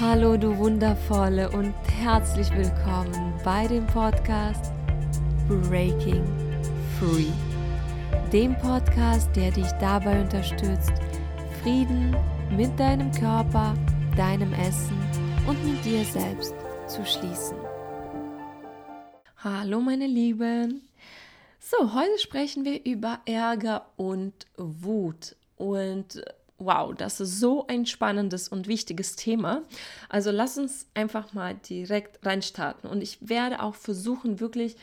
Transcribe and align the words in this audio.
Hallo 0.00 0.36
du 0.36 0.58
wundervolle 0.58 1.48
und 1.52 1.72
herzlich 2.02 2.50
willkommen 2.50 3.32
bei 3.44 3.68
dem 3.68 3.86
Podcast 3.86 4.72
Breaking 5.46 6.24
Free. 6.98 7.30
Dem 8.32 8.58
Podcast, 8.58 9.28
der 9.36 9.52
dich 9.52 9.70
dabei 9.78 10.20
unterstützt, 10.20 10.90
Frieden 11.62 12.16
mit 12.50 12.76
deinem 12.80 13.12
Körper, 13.12 13.74
deinem 14.16 14.52
Essen 14.54 14.98
und 15.46 15.64
mit 15.64 15.84
dir 15.84 16.04
selbst 16.04 16.56
zu 16.88 17.06
schließen. 17.06 17.56
Hallo 19.36 19.78
meine 19.78 20.08
Lieben. 20.08 20.88
So, 21.60 21.94
heute 21.94 22.18
sprechen 22.18 22.64
wir 22.64 22.84
über 22.84 23.20
Ärger 23.26 23.86
und 23.96 24.34
Wut 24.56 25.36
und 25.56 26.20
wow, 26.58 26.94
das 26.94 27.20
ist 27.20 27.40
so 27.40 27.66
ein 27.66 27.86
spannendes 27.86 28.48
und 28.48 28.68
wichtiges 28.68 29.16
Thema. 29.16 29.62
Also 30.08 30.30
lass 30.30 30.56
uns 30.56 30.86
einfach 30.94 31.32
mal 31.32 31.54
direkt 31.54 32.24
reinstarten. 32.24 32.88
Und 32.88 33.02
ich 33.02 33.18
werde 33.28 33.62
auch 33.62 33.74
versuchen, 33.74 34.40
wirklich 34.40 34.76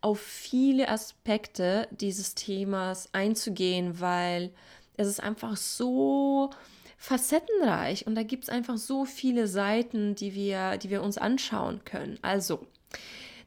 auf 0.00 0.20
viele 0.20 0.88
Aspekte 0.88 1.88
dieses 1.90 2.34
Themas 2.34 3.08
einzugehen, 3.12 4.00
weil 4.00 4.52
es 4.96 5.08
ist 5.08 5.22
einfach 5.22 5.56
so 5.56 6.50
facettenreich 6.98 8.06
und 8.06 8.14
da 8.14 8.22
gibt 8.22 8.44
es 8.44 8.48
einfach 8.48 8.78
so 8.78 9.04
viele 9.04 9.48
Seiten, 9.48 10.14
die 10.14 10.34
wir, 10.34 10.78
die 10.78 10.90
wir 10.90 11.02
uns 11.02 11.18
anschauen 11.18 11.84
können. 11.84 12.18
Also, 12.22 12.66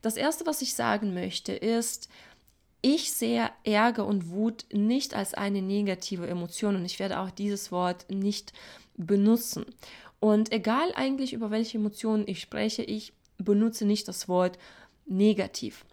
das 0.01 0.15
Erste, 0.15 0.45
was 0.45 0.61
ich 0.61 0.75
sagen 0.75 1.13
möchte, 1.13 1.51
ist, 1.53 2.09
ich 2.81 3.11
sehe 3.11 3.49
Ärger 3.63 4.05
und 4.05 4.29
Wut 4.29 4.65
nicht 4.71 5.13
als 5.13 5.33
eine 5.33 5.61
negative 5.61 6.27
Emotion 6.27 6.75
und 6.75 6.85
ich 6.85 6.99
werde 6.99 7.19
auch 7.19 7.31
dieses 7.31 7.71
Wort 7.71 8.05
nicht 8.09 8.53
benutzen. 8.95 9.65
Und 10.19 10.51
egal 10.51 10.91
eigentlich 10.95 11.33
über 11.33 11.51
welche 11.51 11.77
Emotionen 11.77 12.25
ich 12.27 12.41
spreche, 12.41 12.83
ich 12.83 13.13
benutze 13.37 13.85
nicht 13.85 14.07
das 14.07 14.27
Wort 14.27 14.57
negativ. 15.05 15.85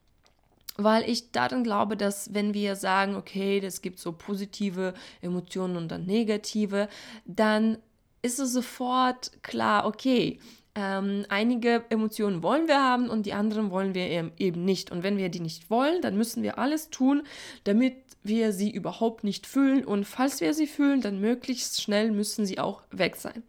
Weil 0.76 1.08
ich 1.08 1.32
daran 1.32 1.64
glaube, 1.64 1.96
dass 1.96 2.34
wenn 2.34 2.52
wir 2.52 2.76
sagen, 2.76 3.16
okay, 3.16 3.58
es 3.64 3.80
gibt 3.80 3.98
so 3.98 4.12
positive 4.12 4.94
Emotionen 5.22 5.76
und 5.76 5.88
dann 5.88 6.04
negative, 6.04 6.88
dann 7.24 7.78
ist 8.20 8.38
es 8.38 8.52
sofort 8.52 9.42
klar, 9.42 9.86
okay, 9.86 10.38
ähm, 10.76 11.24
einige 11.30 11.84
Emotionen 11.88 12.42
wollen 12.42 12.68
wir 12.68 12.82
haben 12.82 13.08
und 13.08 13.24
die 13.24 13.32
anderen 13.32 13.70
wollen 13.70 13.94
wir 13.94 14.30
eben 14.38 14.64
nicht. 14.64 14.92
Und 14.92 15.02
wenn 15.02 15.16
wir 15.16 15.30
die 15.30 15.40
nicht 15.40 15.70
wollen, 15.70 16.02
dann 16.02 16.16
müssen 16.16 16.42
wir 16.42 16.58
alles 16.58 16.90
tun, 16.90 17.22
damit 17.64 17.94
wir 18.22 18.52
sie 18.52 18.70
überhaupt 18.70 19.24
nicht 19.24 19.46
fühlen. 19.46 19.84
Und 19.84 20.04
falls 20.04 20.40
wir 20.40 20.52
sie 20.52 20.66
fühlen, 20.66 21.00
dann 21.00 21.20
möglichst 21.20 21.80
schnell 21.80 22.12
müssen 22.12 22.44
sie 22.44 22.58
auch 22.58 22.82
weg 22.90 23.16
sein. 23.16 23.42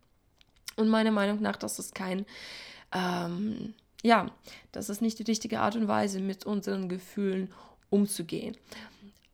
Und 0.77 0.87
meiner 0.87 1.11
Meinung 1.11 1.41
nach, 1.41 1.57
das 1.57 1.79
ist 1.79 1.93
kein, 1.93 2.25
ähm, 2.93 3.73
ja, 4.03 4.31
das 4.71 4.89
ist 4.89 5.01
nicht 5.01 5.19
die 5.19 5.23
richtige 5.23 5.59
Art 5.59 5.75
und 5.75 5.89
Weise, 5.89 6.21
mit 6.21 6.45
unseren 6.45 6.87
Gefühlen 6.87 7.51
umzugehen. 7.89 8.55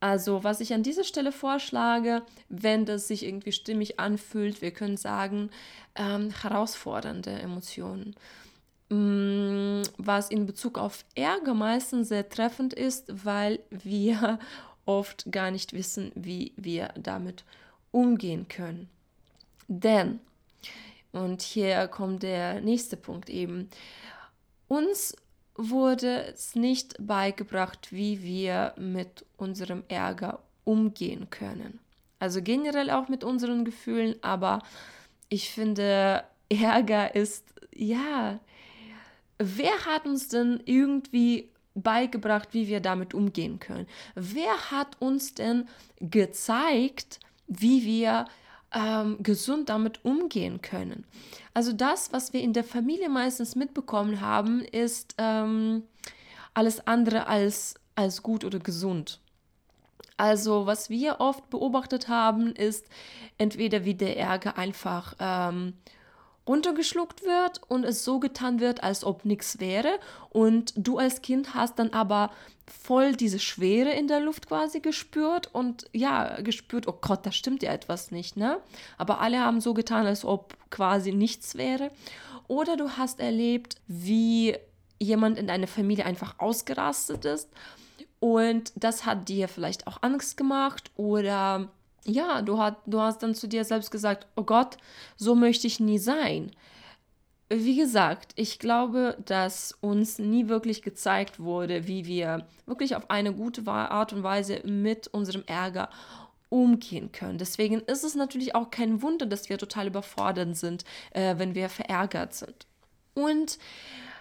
Also, 0.04 0.44
was 0.44 0.60
ich 0.60 0.74
an 0.74 0.82
dieser 0.82 1.02
Stelle 1.02 1.32
vorschlage, 1.32 2.20
wenn 2.50 2.84
das 2.84 3.08
sich 3.08 3.24
irgendwie 3.24 3.52
stimmig 3.52 3.98
anfühlt, 3.98 4.60
wir 4.60 4.70
können 4.70 4.98
sagen, 4.98 5.48
ähm, 5.94 6.28
herausfordernde 6.28 7.30
Emotionen. 7.30 8.14
Mm, 8.90 9.80
was 9.96 10.28
in 10.28 10.44
Bezug 10.44 10.76
auf 10.76 11.06
Ärger 11.14 11.54
meistens 11.54 12.10
sehr 12.10 12.28
treffend 12.28 12.74
ist, 12.74 13.24
weil 13.24 13.60
wir 13.70 14.38
oft 14.84 15.24
gar 15.32 15.50
nicht 15.50 15.72
wissen, 15.72 16.12
wie 16.14 16.52
wir 16.58 16.88
damit 17.00 17.42
umgehen 17.90 18.46
können. 18.46 18.90
Denn, 19.68 20.20
und 21.12 21.40
hier 21.40 21.88
kommt 21.88 22.22
der 22.22 22.60
nächste 22.60 22.98
Punkt 22.98 23.30
eben, 23.30 23.70
uns 24.68 25.16
wurde 25.56 26.32
es 26.32 26.54
nicht 26.54 26.94
beigebracht, 26.98 27.92
wie 27.92 28.22
wir 28.22 28.74
mit 28.76 29.24
unserem 29.36 29.84
Ärger 29.88 30.40
umgehen 30.64 31.30
können. 31.30 31.78
Also 32.18 32.42
generell 32.42 32.90
auch 32.90 33.08
mit 33.08 33.22
unseren 33.22 33.64
Gefühlen, 33.64 34.16
aber 34.22 34.62
ich 35.28 35.50
finde, 35.50 36.24
Ärger 36.48 37.14
ist, 37.14 37.44
ja, 37.74 38.40
wer 39.38 39.84
hat 39.86 40.06
uns 40.06 40.28
denn 40.28 40.62
irgendwie 40.64 41.50
beigebracht, 41.74 42.48
wie 42.52 42.68
wir 42.68 42.80
damit 42.80 43.14
umgehen 43.14 43.58
können? 43.58 43.86
Wer 44.14 44.70
hat 44.70 45.00
uns 45.00 45.34
denn 45.34 45.68
gezeigt, 46.00 47.20
wie 47.46 47.84
wir 47.84 48.26
ähm, 48.74 49.18
gesund 49.22 49.68
damit 49.68 50.04
umgehen 50.04 50.60
können. 50.60 51.04
Also 51.54 51.72
das, 51.72 52.12
was 52.12 52.32
wir 52.32 52.40
in 52.40 52.52
der 52.52 52.64
Familie 52.64 53.08
meistens 53.08 53.54
mitbekommen 53.54 54.20
haben, 54.20 54.60
ist 54.60 55.14
ähm, 55.18 55.84
alles 56.52 56.86
andere 56.86 57.26
als, 57.26 57.74
als 57.94 58.22
gut 58.22 58.44
oder 58.44 58.58
gesund. 58.58 59.20
Also 60.16 60.66
was 60.66 60.90
wir 60.90 61.16
oft 61.20 61.50
beobachtet 61.50 62.08
haben, 62.08 62.54
ist 62.54 62.86
entweder 63.38 63.84
wie 63.84 63.94
der 63.94 64.16
Ärger 64.16 64.56
einfach 64.56 65.14
ähm, 65.18 65.74
runtergeschluckt 66.46 67.24
wird 67.24 67.60
und 67.68 67.84
es 67.84 68.04
so 68.04 68.20
getan 68.20 68.60
wird, 68.60 68.82
als 68.82 69.04
ob 69.04 69.24
nichts 69.24 69.60
wäre. 69.60 69.98
Und 70.30 70.72
du 70.76 70.98
als 70.98 71.22
Kind 71.22 71.54
hast 71.54 71.78
dann 71.78 71.90
aber 71.90 72.30
voll 72.66 73.14
diese 73.14 73.38
Schwere 73.38 73.90
in 73.90 74.08
der 74.08 74.20
Luft 74.20 74.48
quasi 74.48 74.80
gespürt 74.80 75.48
und 75.52 75.86
ja, 75.92 76.40
gespürt, 76.40 76.88
oh 76.88 76.98
Gott, 77.00 77.26
da 77.26 77.32
stimmt 77.32 77.62
ja 77.62 77.72
etwas 77.72 78.10
nicht, 78.10 78.36
ne? 78.36 78.58
Aber 78.98 79.20
alle 79.20 79.40
haben 79.40 79.60
so 79.60 79.74
getan, 79.74 80.06
als 80.06 80.24
ob 80.24 80.54
quasi 80.70 81.12
nichts 81.12 81.56
wäre. 81.56 81.90
Oder 82.46 82.76
du 82.76 82.90
hast 82.90 83.20
erlebt, 83.20 83.76
wie 83.86 84.56
jemand 84.98 85.38
in 85.38 85.46
deiner 85.46 85.66
Familie 85.66 86.06
einfach 86.06 86.38
ausgerastet 86.38 87.24
ist 87.24 87.48
und 88.24 88.72
das 88.74 89.04
hat 89.04 89.28
dir 89.28 89.48
vielleicht 89.48 89.86
auch 89.86 89.98
Angst 90.00 90.38
gemacht 90.38 90.90
oder 90.96 91.68
ja, 92.04 92.42
du, 92.42 92.58
hat, 92.58 92.76
du 92.86 93.00
hast 93.00 93.22
dann 93.22 93.34
zu 93.34 93.48
dir 93.48 93.64
selbst 93.64 93.90
gesagt, 93.90 94.26
oh 94.36 94.44
Gott, 94.44 94.76
so 95.16 95.34
möchte 95.34 95.66
ich 95.66 95.80
nie 95.80 95.98
sein. 95.98 96.50
Wie 97.48 97.76
gesagt, 97.76 98.32
ich 98.36 98.58
glaube, 98.58 99.16
dass 99.24 99.76
uns 99.80 100.18
nie 100.18 100.48
wirklich 100.48 100.82
gezeigt 100.82 101.40
wurde, 101.40 101.86
wie 101.86 102.06
wir 102.06 102.46
wirklich 102.66 102.96
auf 102.96 103.10
eine 103.10 103.32
gute 103.32 103.66
Art 103.70 104.12
und 104.12 104.22
Weise 104.22 104.60
mit 104.64 105.08
unserem 105.08 105.44
Ärger 105.46 105.90
umgehen 106.48 107.12
können. 107.12 107.38
Deswegen 107.38 107.80
ist 107.80 108.04
es 108.04 108.14
natürlich 108.14 108.54
auch 108.54 108.70
kein 108.70 109.02
Wunder, 109.02 109.26
dass 109.26 109.48
wir 109.48 109.58
total 109.58 109.88
überfordert 109.88 110.56
sind, 110.56 110.84
äh, 111.10 111.34
wenn 111.38 111.54
wir 111.54 111.68
verärgert 111.68 112.34
sind. 112.34 112.66
Und 113.14 113.58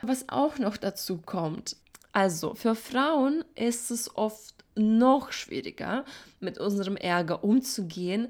was 0.02 0.30
auch 0.30 0.58
noch 0.58 0.78
dazu 0.78 1.18
kommt, 1.18 1.78
also 2.12 2.54
für 2.54 2.76
Frauen 2.76 3.44
ist 3.56 3.90
es 3.90 4.16
oft 4.16 4.63
noch 4.76 5.32
schwieriger, 5.32 6.06
mit 6.40 6.58
unserem 6.58 6.98
Ärger 6.98 7.44
umzugehen, 7.44 8.28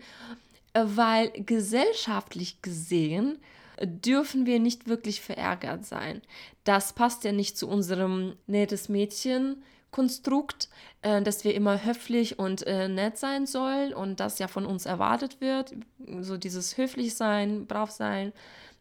weil 0.74 1.31
gesellschaftlich 1.31 2.62
gesehen 2.62 3.40
dürfen 3.81 4.46
wir 4.46 4.59
nicht 4.59 4.88
wirklich 4.88 5.22
verärgert 5.22 5.86
sein. 5.86 6.22
Das 6.64 6.94
passt 6.94 7.24
ja 7.24 7.31
nicht 7.31 7.58
zu 7.58 7.68
unserem 7.68 8.36
nettes 8.48 8.90
Mädchen. 8.90 9.64
Konstrukt, 9.92 10.70
äh, 11.04 11.22
dass 11.22 11.44
wir 11.44 11.54
immer 11.54 11.86
höflich 11.86 12.40
und 12.40 12.66
äh, 12.66 12.88
nett 12.88 13.18
sein 13.18 13.46
sollen 13.46 13.94
und 13.94 14.20
das 14.20 14.40
ja 14.40 14.48
von 14.48 14.66
uns 14.66 14.88
erwartet 14.88 15.40
wird. 15.40 15.74
So 16.22 16.36
dieses 16.38 16.78
höflich 16.78 17.14
sein, 17.14 17.68
brav 17.68 17.92
sein, 17.92 18.34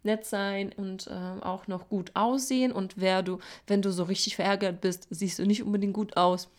nett 0.04 0.24
sein 0.24 0.72
und 0.74 1.08
äh, 1.08 1.44
auch 1.44 1.66
noch 1.66 1.90
gut 1.90 2.12
aussehen. 2.14 2.72
Und 2.72 2.94
wer 2.96 3.22
du, 3.22 3.38
wenn 3.66 3.82
du 3.82 3.92
so 3.92 4.04
richtig 4.04 4.36
verärgert 4.36 4.80
bist, 4.80 5.06
siehst 5.10 5.38
du 5.38 5.46
nicht 5.46 5.62
unbedingt 5.62 5.92
gut 5.94 6.16
aus. 6.16 6.48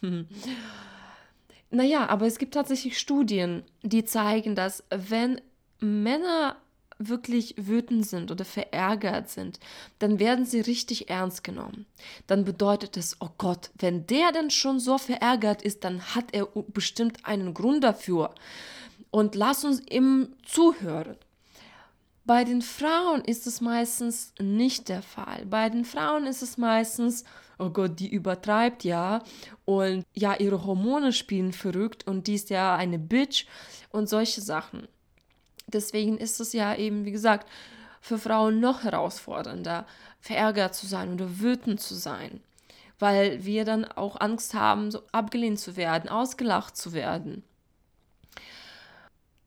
Naja, 1.74 2.08
aber 2.08 2.28
es 2.28 2.38
gibt 2.38 2.54
tatsächlich 2.54 3.00
Studien, 3.00 3.64
die 3.82 4.06
zeigen, 4.06 4.54
dass 4.54 4.84
wenn 4.92 5.42
Männer 5.80 6.56
wirklich 7.00 7.56
wütend 7.58 8.06
sind 8.06 8.30
oder 8.30 8.46
verärgert 8.46 9.28
sind, 9.32 9.60
dann 9.98 10.20
werden 10.20 10.46
sie 10.46 10.62
richtig 10.62 11.10
ernst 11.10 11.44
genommen. 11.44 11.88
Dann 12.28 12.46
bedeutet 12.46 12.96
es, 12.96 13.18
oh 13.20 13.30
Gott, 13.40 13.72
wenn 13.80 14.06
der 14.06 14.32
denn 14.32 14.52
schon 14.52 14.80
so 14.80 15.00
verärgert 15.00 15.64
ist, 15.64 15.84
dann 15.84 16.14
hat 16.14 16.26
er 16.32 16.46
bestimmt 16.68 17.26
einen 17.26 17.56
Grund 17.56 17.84
dafür. 17.84 18.36
Und 19.10 19.34
lass 19.34 19.66
uns 19.66 19.82
ihm 19.90 20.36
zuhören. 20.46 21.18
Bei 22.24 22.44
den 22.44 22.62
Frauen 22.62 23.26
ist 23.26 23.48
es 23.48 23.62
meistens 23.62 24.32
nicht 24.40 24.90
der 24.90 25.02
Fall. 25.02 25.48
Bei 25.48 25.70
den 25.70 25.86
Frauen 25.86 26.28
ist 26.28 26.44
es 26.44 26.60
meistens, 26.60 27.24
oh 27.60 27.70
Gott, 27.70 28.00
die 28.00 28.12
übertreibt 28.12 28.84
ja 28.84 29.22
und 29.66 30.06
ja, 30.14 30.36
ihre 30.36 30.66
Hormone 30.66 31.14
spielen 31.14 31.54
verrückt 31.54 32.08
und 32.08 32.28
die 32.28 32.36
ist 32.36 32.50
ja 32.50 32.76
eine 32.76 33.00
Bitch 33.00 33.46
und 33.90 34.10
solche 34.10 34.42
Sachen. 34.42 34.88
Deswegen 35.68 36.18
ist 36.18 36.40
es 36.40 36.54
ja 36.54 36.76
eben, 36.76 37.06
wie 37.06 37.12
gesagt, 37.12 37.48
für 38.02 38.18
Frauen 38.18 38.60
noch 38.60 38.84
herausfordernder, 38.84 39.86
verärgert 40.20 40.76
zu 40.76 40.86
sein 40.88 41.14
oder 41.14 41.40
wütend 41.40 41.80
zu 41.80 41.96
sein, 41.96 42.42
weil 43.00 43.46
wir 43.46 43.66
dann 43.66 43.86
auch 43.86 44.20
Angst 44.20 44.54
haben, 44.54 44.92
so 44.92 45.02
abgelehnt 45.12 45.60
zu 45.60 45.78
werden, 45.78 46.10
ausgelacht 46.10 46.76
zu 46.76 46.94
werden. 46.94 47.44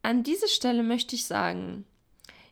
An 0.02 0.22
dieser 0.22 0.48
Stelle 0.48 0.82
möchte 0.82 1.16
ich 1.16 1.26
sagen, 1.26 1.84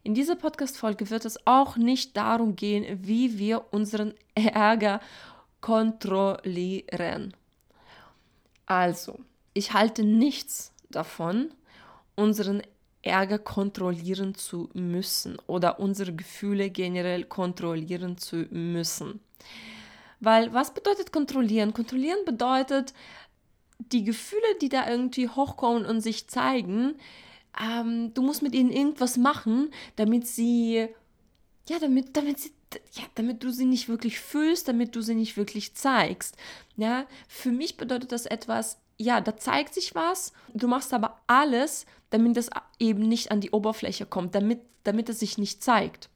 In 0.07 0.13
dieser 0.13 0.37
Podcast-Folge 0.37 1.09
wird 1.09 1.25
es 1.25 1.47
auch 1.47 1.79
nicht 1.79 2.15
darum 2.15 2.57
gehen, 2.57 2.99
wie 3.07 3.39
wir 3.39 3.73
unseren 3.73 4.13
Ärger 4.35 5.01
kontrollieren. 5.65 7.33
Also, 8.67 9.19
ich 9.55 9.73
halte 9.73 10.03
nichts 10.05 10.75
davon, 10.91 11.55
unseren 12.17 12.61
Ärger 13.01 13.39
kontrollieren 13.39 14.35
zu 14.35 14.69
müssen 14.75 15.39
oder 15.47 15.81
unsere 15.81 16.13
Gefühle 16.13 16.69
generell 16.69 17.25
kontrollieren 17.25 18.19
zu 18.19 18.47
müssen. 18.51 19.21
Weil 20.21 20.53
was 20.53 20.75
bedeutet 20.75 21.13
kontrollieren? 21.13 21.73
Kontrollieren 21.73 22.27
bedeutet, 22.27 22.93
die 23.79 24.05
Gefühle, 24.05 24.59
die 24.61 24.69
da 24.69 24.87
irgendwie 24.87 25.31
hochkommen 25.31 25.87
und 25.87 26.03
sich 26.03 26.29
zeigen, 26.29 26.97
ähm, 27.59 28.13
du 28.13 28.21
musst 28.21 28.43
mit 28.43 28.55
ihnen 28.55 28.71
irgendwas 28.71 29.17
machen, 29.17 29.71
damit 29.97 30.27
sie, 30.27 30.89
ja, 31.71 31.79
damit, 31.81 32.15
damit 32.15 32.39
sie, 32.39 32.53
ja, 32.93 33.05
damit 33.15 33.43
du 33.45 33.51
sie 33.51 33.67
nicht 33.67 33.89
wirklich 33.89 34.21
fühlst, 34.21 34.69
damit 34.69 34.97
du 34.97 35.01
sie 35.01 35.15
nicht 35.15 35.37
wirklich 35.37 35.75
zeigst. 35.75 36.37
Ja, 36.77 37.07
für 37.29 37.51
mich 37.51 37.77
bedeutet 37.77 38.13
das 38.13 38.27
etwas, 38.27 38.79
ja, 38.97 39.21
da 39.21 39.37
zeigt 39.37 39.75
sich 39.75 39.95
was, 39.95 40.33
du 40.53 40.69
machst 40.69 40.93
aber 40.93 41.21
alles, 41.27 41.87
damit 42.11 42.37
es 42.37 42.51
eben 42.79 43.09
nicht 43.09 43.31
an 43.31 43.41
die 43.41 43.51
Oberfläche 43.51 44.07
kommt, 44.07 44.35
damit, 44.35 44.61
damit 44.85 45.09
es 45.09 45.21
sich 45.21 45.39
nicht 45.39 45.63
zeigt. 45.63 46.09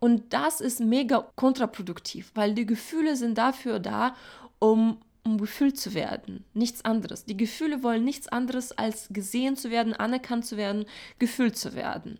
Und 0.00 0.32
das 0.32 0.60
ist 0.60 0.80
mega 0.80 1.26
kontraproduktiv, 1.36 2.30
weil 2.34 2.54
die 2.54 2.66
Gefühle 2.66 3.16
sind 3.16 3.38
dafür 3.38 3.78
da, 3.78 4.14
um, 4.58 4.98
um 5.22 5.38
gefühlt 5.38 5.78
zu 5.78 5.94
werden. 5.94 6.44
Nichts 6.52 6.84
anderes. 6.84 7.24
Die 7.24 7.36
Gefühle 7.36 7.82
wollen 7.82 8.04
nichts 8.04 8.28
anderes 8.28 8.72
als 8.72 9.06
gesehen 9.10 9.56
zu 9.56 9.70
werden, 9.70 9.94
anerkannt 9.94 10.44
zu 10.44 10.56
werden, 10.56 10.84
gefühlt 11.18 11.56
zu 11.56 11.74
werden. 11.74 12.18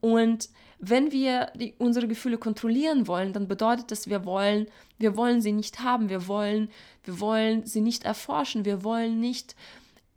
Und 0.00 0.48
wenn 0.80 1.12
wir 1.12 1.52
die, 1.54 1.74
unsere 1.78 2.08
Gefühle 2.08 2.38
kontrollieren 2.38 3.06
wollen, 3.06 3.32
dann 3.32 3.46
bedeutet 3.46 3.90
das, 3.90 4.08
wir 4.08 4.24
wollen, 4.24 4.66
wir 4.98 5.16
wollen 5.16 5.42
sie 5.42 5.52
nicht 5.52 5.80
haben, 5.80 6.08
wir 6.08 6.26
wollen, 6.26 6.70
wir 7.04 7.20
wollen 7.20 7.66
sie 7.66 7.82
nicht 7.82 8.04
erforschen, 8.04 8.64
wir 8.64 8.82
wollen 8.82 9.20
nicht 9.20 9.54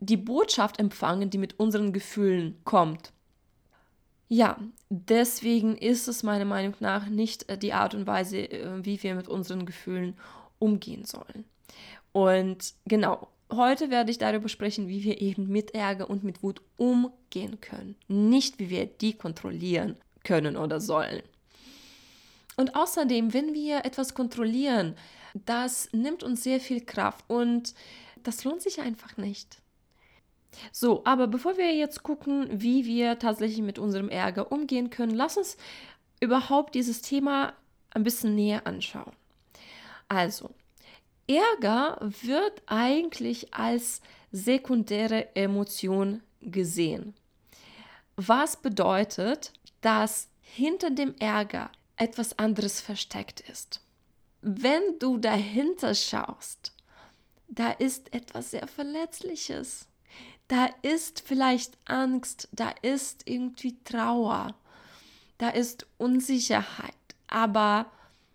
die 0.00 0.16
Botschaft 0.16 0.78
empfangen, 0.78 1.30
die 1.30 1.38
mit 1.38 1.58
unseren 1.60 1.92
Gefühlen 1.92 2.58
kommt. 2.64 3.12
Ja, 4.28 4.58
deswegen 4.88 5.76
ist 5.76 6.08
es 6.08 6.22
meiner 6.22 6.46
Meinung 6.46 6.74
nach 6.80 7.08
nicht 7.08 7.48
äh, 7.48 7.58
die 7.58 7.74
Art 7.74 7.94
und 7.94 8.06
Weise, 8.06 8.38
äh, 8.38 8.84
wie 8.84 9.02
wir 9.02 9.14
mit 9.14 9.28
unseren 9.28 9.66
Gefühlen 9.66 10.16
umgehen 10.58 11.04
sollen. 11.04 11.44
Und 12.12 12.74
genau, 12.86 13.28
heute 13.52 13.90
werde 13.90 14.10
ich 14.10 14.18
darüber 14.18 14.48
sprechen, 14.48 14.88
wie 14.88 15.04
wir 15.04 15.20
eben 15.20 15.48
mit 15.48 15.74
Ärger 15.74 16.08
und 16.08 16.24
mit 16.24 16.42
Wut 16.42 16.62
umgehen 16.78 17.60
können. 17.60 17.96
Nicht, 18.08 18.58
wie 18.58 18.70
wir 18.70 18.86
die 18.86 19.12
kontrollieren 19.12 19.96
können 20.24 20.56
oder 20.56 20.80
sollen. 20.80 21.22
Und 22.56 22.76
außerdem, 22.76 23.32
wenn 23.32 23.54
wir 23.54 23.84
etwas 23.84 24.14
kontrollieren, 24.14 24.96
das 25.34 25.88
nimmt 25.92 26.22
uns 26.22 26.42
sehr 26.42 26.60
viel 26.60 26.80
Kraft 26.80 27.24
und 27.28 27.74
das 28.22 28.44
lohnt 28.44 28.62
sich 28.62 28.80
einfach 28.80 29.16
nicht. 29.16 29.58
So, 30.72 31.04
aber 31.04 31.26
bevor 31.26 31.56
wir 31.56 31.74
jetzt 31.74 32.02
gucken, 32.02 32.48
wie 32.50 32.84
wir 32.84 33.18
tatsächlich 33.18 33.62
mit 33.62 33.78
unserem 33.78 34.08
Ärger 34.08 34.52
umgehen 34.52 34.90
können, 34.90 35.14
lass 35.14 35.36
uns 35.36 35.56
überhaupt 36.20 36.74
dieses 36.74 37.02
Thema 37.02 37.54
ein 37.90 38.04
bisschen 38.04 38.34
näher 38.34 38.66
anschauen. 38.66 39.12
Also, 40.08 40.50
Ärger 41.26 41.98
wird 42.22 42.62
eigentlich 42.66 43.54
als 43.54 44.00
sekundäre 44.30 45.34
Emotion 45.34 46.22
gesehen. 46.40 47.14
Was 48.16 48.56
bedeutet, 48.56 49.52
dass 49.84 50.28
hinter 50.40 50.90
dem 50.90 51.14
Ärger 51.18 51.70
etwas 51.96 52.38
anderes 52.38 52.80
versteckt 52.80 53.40
ist. 53.40 53.80
Wenn 54.40 54.98
du 54.98 55.18
dahinter 55.18 55.94
schaust, 55.94 56.72
da 57.48 57.70
ist 57.70 58.12
etwas 58.12 58.50
sehr 58.50 58.66
Verletzliches 58.66 59.88
da 60.48 60.66
ist 60.82 61.22
vielleicht 61.26 61.78
Angst, 61.86 62.48
da 62.52 62.72
ist 62.82 63.22
irgendwie 63.26 63.76
Trauer, 63.84 64.54
da 65.38 65.48
ist 65.48 65.86
Unsicherheit, 65.96 66.94
aber 67.28 67.86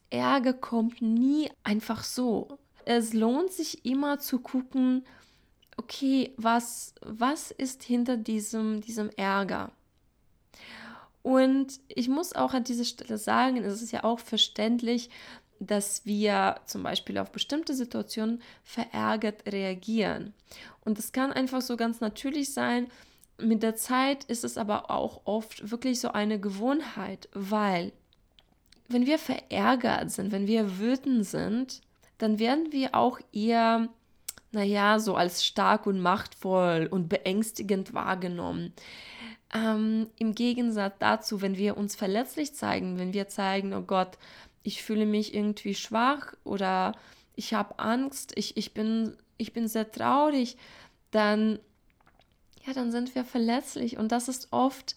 Ärger 0.10 0.54
kommt 0.54 1.02
nie 1.02 1.52
einfach 1.64 2.04
so. 2.04 2.58
Es 2.86 3.14
lohnt 3.14 3.52
sich 3.52 3.86
immer 3.86 4.20
zu 4.20 4.40
gucken, 4.40 5.06
okay, 5.78 6.34
was, 6.38 6.96
was 7.02 7.52
ist 7.52 7.84
hinter 7.84 8.18
diesem, 8.18 8.82
diesem 8.82 9.12
Ärger? 9.12 9.72
Und 11.22 11.80
ich 11.88 12.08
muss 12.08 12.34
auch 12.34 12.54
an 12.54 12.64
dieser 12.64 12.86
Stelle 12.86 13.18
sagen, 13.18 13.58
es 13.58 13.82
ist 13.82 13.92
ja 13.92 14.04
auch 14.04 14.20
verständlich, 14.20 15.10
dass 15.60 16.06
wir 16.06 16.62
zum 16.66 16.84
Beispiel 16.84 17.18
auf 17.18 17.32
bestimmte 17.32 17.74
Situationen 17.74 18.42
verärgert 18.64 19.52
reagieren. 19.52 20.34
Und 20.86 20.98
das 20.98 21.12
kann 21.12 21.34
einfach 21.34 21.62
so 21.62 21.76
ganz 21.76 22.00
natürlich 22.00 22.54
sein. 22.54 22.88
Mit 23.38 23.64
der 23.64 23.76
Zeit 23.76 24.24
ist 24.26 24.44
es 24.44 24.58
aber 24.58 24.90
auch 24.90 25.22
oft 25.26 25.70
wirklich 25.70 26.00
so 26.00 26.12
eine 26.12 26.40
Gewohnheit, 26.40 27.30
weil 27.34 27.92
wenn 28.88 29.06
wir 29.06 29.20
verärgert 29.20 30.12
sind, 30.12 30.32
wenn 30.32 30.48
wir 30.48 30.80
wütend 30.80 31.26
sind, 31.26 31.82
dann 32.18 32.40
werden 32.40 32.72
wir 32.72 32.96
auch 32.96 33.20
eher, 33.32 33.90
naja, 34.52 35.00
so 35.00 35.16
als 35.16 35.46
stark 35.46 35.86
und 35.86 36.02
machtvoll 36.02 36.88
und 36.90 37.08
beängstigend 37.08 37.94
wahrgenommen. 37.94 38.74
Ähm, 39.54 40.10
Im 40.18 40.36
Gegensatz 40.36 40.96
dazu, 41.00 41.42
wenn 41.42 41.58
wir 41.58 41.78
uns 41.78 41.96
verletzlich 41.96 42.54
zeigen, 42.54 43.00
wenn 43.00 43.14
wir 43.14 43.28
zeigen, 43.28 43.74
oh 43.74 43.82
Gott, 43.82 44.18
ich 44.64 44.84
fühle 44.84 45.06
mich 45.06 45.34
irgendwie 45.34 45.74
schwach 45.74 46.34
oder 46.44 46.94
ich 47.36 47.54
habe 47.54 47.80
Angst, 47.80 48.34
ich, 48.36 48.58
ich, 48.58 48.74
bin, 48.74 49.16
ich 49.38 49.54
bin 49.54 49.68
sehr 49.68 49.92
traurig, 49.92 50.58
dann, 51.12 51.60
ja, 52.66 52.74
dann 52.74 52.92
sind 52.92 53.16
wir 53.16 53.24
verletzlich. 53.24 53.98
Und 53.98 54.12
das 54.12 54.28
ist 54.28 54.50
oft 54.52 54.96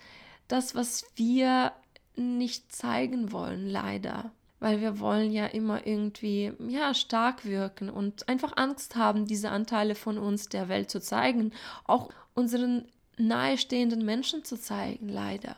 das, 0.48 0.74
was 0.74 1.06
wir 1.14 1.72
nicht 2.16 2.74
zeigen 2.74 3.32
wollen, 3.32 3.68
leider. 3.68 4.32
Weil 4.60 4.80
wir 4.80 5.00
wollen 5.00 5.32
ja 5.32 5.46
immer 5.46 5.86
irgendwie, 5.86 6.52
ja, 6.68 6.94
stark 6.94 7.44
wirken 7.44 7.88
und 7.88 8.28
einfach 8.28 8.56
Angst 8.56 8.96
haben, 8.96 9.26
diese 9.26 9.50
Anteile 9.50 9.94
von 9.94 10.18
uns 10.18 10.48
der 10.48 10.68
Welt 10.68 10.90
zu 10.90 11.00
zeigen, 11.00 11.52
auch 11.84 12.10
unseren 12.34 12.86
nahestehenden 13.16 14.04
Menschen 14.04 14.44
zu 14.44 14.56
zeigen, 14.56 15.08
leider. 15.08 15.56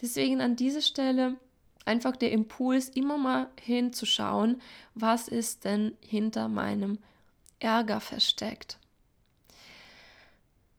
Deswegen 0.00 0.40
an 0.40 0.56
dieser 0.56 0.82
Stelle 0.82 1.36
einfach 1.84 2.16
der 2.16 2.32
Impuls, 2.32 2.90
immer 2.90 3.18
mal 3.18 3.48
hinzuschauen, 3.60 4.60
was 4.94 5.26
ist 5.26 5.64
denn 5.64 5.96
hinter 6.00 6.48
meinem 6.48 6.98
Ärger 7.58 8.00
versteckt. 8.00 8.78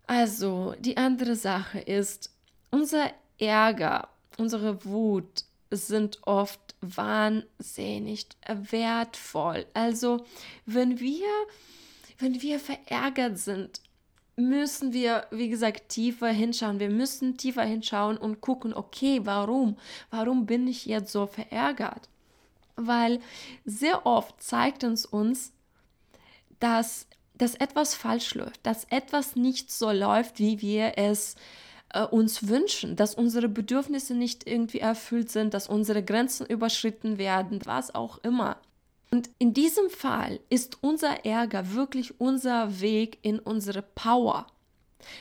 Also, 0.07 0.75
die 0.79 0.97
andere 0.97 1.35
Sache 1.35 1.79
ist, 1.79 2.31
unser 2.71 3.11
Ärger, 3.37 4.09
unsere 4.37 4.85
Wut 4.85 5.43
sind 5.71 6.19
oft 6.25 6.75
wahnsinnig 6.81 8.27
wertvoll. 8.47 9.65
Also, 9.73 10.25
wenn 10.65 10.99
wir, 10.99 11.27
wenn 12.17 12.41
wir 12.41 12.59
verärgert 12.59 13.37
sind, 13.37 13.81
müssen 14.39 14.93
wir, 14.93 15.25
wie 15.31 15.49
gesagt, 15.49 15.89
tiefer 15.89 16.29
hinschauen. 16.29 16.79
Wir 16.79 16.89
müssen 16.89 17.37
tiefer 17.37 17.63
hinschauen 17.63 18.17
und 18.17 18.41
gucken, 18.41 18.73
okay, 18.73 19.21
warum? 19.23 19.77
Warum 20.09 20.45
bin 20.45 20.67
ich 20.67 20.85
jetzt 20.85 21.11
so 21.11 21.27
verärgert? 21.27 22.09
Weil 22.75 23.19
sehr 23.65 24.05
oft 24.05 24.41
zeigt 24.41 24.83
uns 24.83 25.05
uns, 25.05 25.51
dass, 26.59 27.07
dass 27.35 27.55
etwas 27.55 27.95
falsch 27.95 28.35
läuft, 28.35 28.65
dass 28.65 28.85
etwas 28.85 29.35
nicht 29.35 29.71
so 29.71 29.91
läuft, 29.91 30.39
wie 30.39 30.61
wir 30.61 30.97
es 30.97 31.35
äh, 31.93 32.03
uns 32.03 32.47
wünschen, 32.47 32.95
dass 32.95 33.15
unsere 33.15 33.49
Bedürfnisse 33.49 34.13
nicht 34.13 34.47
irgendwie 34.47 34.79
erfüllt 34.79 35.29
sind, 35.31 35.53
dass 35.53 35.67
unsere 35.67 36.03
Grenzen 36.03 36.45
überschritten 36.45 37.17
werden, 37.17 37.59
was 37.65 37.93
auch 37.93 38.17
immer. 38.19 38.57
Und 39.11 39.29
in 39.39 39.53
diesem 39.53 39.89
Fall 39.89 40.39
ist 40.49 40.77
unser 40.81 41.25
Ärger 41.25 41.73
wirklich 41.73 42.19
unser 42.19 42.79
Weg 42.79 43.17
in 43.21 43.39
unsere 43.39 43.81
Power. 43.81 44.47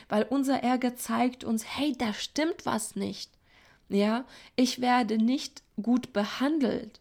Weil 0.09 0.23
unser 0.23 0.61
Ärger 0.61 0.95
zeigt 0.95 1.43
uns, 1.43 1.65
hey, 1.65 1.95
da 1.97 2.13
stimmt 2.13 2.65
was 2.65 2.95
nicht. 2.95 3.31
Ja, 3.87 4.25
ich 4.55 4.81
werde 4.81 5.17
nicht 5.17 5.63
gut 5.81 6.13
behandelt. 6.13 6.99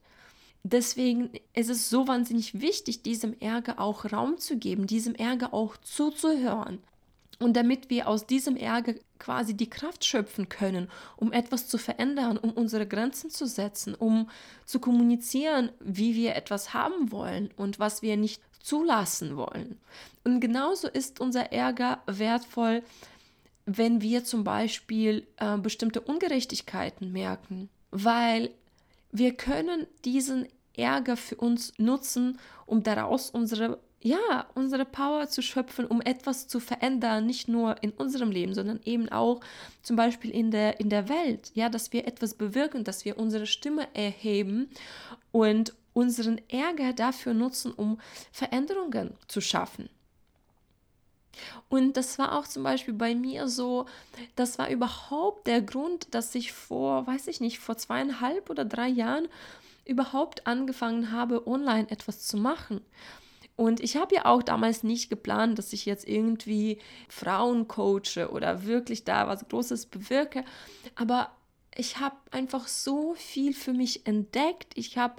Deswegen 0.63 1.31
ist 1.55 1.71
es 1.71 1.91
so 1.91 2.09
wahnsinnig 2.09 2.61
wichtig, 2.61 3.03
diesem 3.03 3.39
Ärger 3.41 3.79
auch 3.79 4.11
Raum 4.11 4.39
zu 4.39 4.57
geben, 4.57 4.87
diesem 4.87 5.15
Ärger 5.15 5.53
auch 5.53 5.77
zuzuhören. 5.79 6.79
Und 7.39 7.55
damit 7.57 7.91
wir 7.91 8.09
aus 8.09 8.27
diesem 8.27 8.57
Ärger 8.57 8.95
quasi 9.19 9.55
die 9.55 9.71
Kraft 9.71 10.05
schöpfen 10.05 10.49
können, 10.49 10.91
um 11.17 11.33
etwas 11.33 11.69
zu 11.69 11.79
verändern, 11.79 12.39
um 12.39 12.51
unsere 12.51 12.87
Grenzen 12.87 13.31
zu 13.31 13.47
setzen, 13.47 13.95
um 13.95 14.31
zu 14.65 14.79
kommunizieren, 14.81 15.71
wie 15.81 16.15
wir 16.15 16.37
etwas 16.37 16.75
haben 16.75 17.11
wollen 17.11 17.51
und 17.57 17.79
was 17.79 18.03
wir 18.03 18.17
nicht 18.17 18.43
zulassen 18.61 19.37
wollen. 19.37 19.81
Und 20.25 20.41
genauso 20.41 20.89
ist 20.89 21.21
unser 21.21 21.53
Ärger 21.53 22.03
wertvoll, 22.07 22.83
wenn 23.67 24.01
wir 24.01 24.25
zum 24.25 24.45
Beispiel 24.45 25.27
äh, 25.37 25.59
bestimmte 25.59 26.01
Ungerechtigkeiten 26.01 27.13
merken, 27.13 27.69
weil 27.91 28.51
wir 29.13 29.35
können 29.35 29.87
diesen 30.05 30.49
Ärger 30.75 31.17
für 31.17 31.37
uns 31.37 31.73
nutzen, 31.79 32.39
um 32.67 32.83
daraus 32.83 33.31
unsere 33.31 33.79
ja, 34.01 34.47
unsere 34.55 34.85
Power 34.85 35.29
zu 35.29 35.43
schöpfen, 35.43 35.87
um 35.87 36.01
etwas 36.01 36.47
zu 36.47 36.61
verändern, 36.61 37.27
nicht 37.27 37.49
nur 37.49 37.83
in 37.83 37.91
unserem 37.91 38.31
Leben, 38.31 38.55
sondern 38.55 38.81
eben 38.85 39.09
auch 39.09 39.41
zum 39.83 39.97
Beispiel 39.97 40.31
in 40.31 40.51
der, 40.51 40.79
in 40.79 40.89
der 40.89 41.09
Welt, 41.09 41.51
ja, 41.55 41.69
dass 41.69 41.93
wir 41.93 42.07
etwas 42.07 42.35
bewirken, 42.35 42.85
dass 42.85 43.05
wir 43.05 43.19
unsere 43.19 43.47
Stimme 43.47 43.89
erheben 43.95 44.71
und 45.33 45.75
unseren 45.95 46.41
Ärger 46.49 46.93
dafür 46.93 47.35
nutzen, 47.35 47.73
um 47.73 47.99
Veränderungen 48.31 49.15
zu 49.27 49.41
schaffen. 49.41 49.89
Und 51.69 51.97
das 51.97 52.19
war 52.19 52.37
auch 52.39 52.47
zum 52.47 52.63
Beispiel 52.63 52.95
bei 52.95 53.15
mir 53.15 53.49
so, 53.49 53.87
das 54.37 54.59
war 54.59 54.71
überhaupt 54.71 55.47
der 55.47 55.61
Grund, 55.61 56.15
dass 56.15 56.35
ich 56.35 56.53
vor, 56.53 57.07
weiß 57.07 57.27
ich 57.27 57.41
nicht, 57.41 57.59
vor 57.59 57.77
zweieinhalb 57.77 58.49
oder 58.51 58.65
drei 58.65 58.89
Jahren 58.89 59.29
überhaupt 59.85 60.47
angefangen 60.47 61.13
habe, 61.13 61.47
online 61.47 61.91
etwas 61.91 62.27
zu 62.27 62.37
machen. 62.37 62.81
Und 63.59 63.81
ich 63.81 63.97
habe 63.97 64.15
ja 64.15 64.25
auch 64.27 64.45
damals 64.45 64.85
nicht 64.85 65.11
geplant, 65.11 65.59
dass 65.59 65.73
ich 65.73 65.85
jetzt 65.85 66.07
irgendwie 66.07 66.79
Frauen 67.09 67.67
coache 67.67 68.31
oder 68.31 68.67
wirklich 68.67 69.03
da 69.03 69.27
was 69.27 69.49
Großes 69.49 69.87
bewirke. 69.87 70.45
Aber 70.95 71.33
ich 71.75 71.99
habe 71.99 72.15
einfach 72.31 72.69
so 72.69 73.15
viel 73.15 73.53
für 73.53 73.73
mich 73.73 74.07
entdeckt. 74.07 74.75
Ich 74.77 74.97
habe 74.97 75.17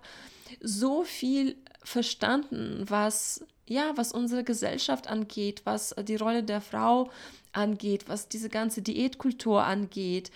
so 0.62 1.03
viel 1.03 1.58
verstanden, 1.84 2.86
was 2.88 3.46
ja, 3.65 3.91
was 3.98 4.13
unsere 4.13 4.46
Gesellschaft 4.46 5.08
angeht, 5.08 5.63
was 5.65 5.93
die 6.08 6.15
Rolle 6.15 6.41
der 6.41 6.62
Frau 6.62 7.12
angeht, 7.51 8.05
was 8.08 8.29
diese 8.29 8.48
ganze 8.48 8.81
Diätkultur 8.81 9.65
angeht. 9.65 10.31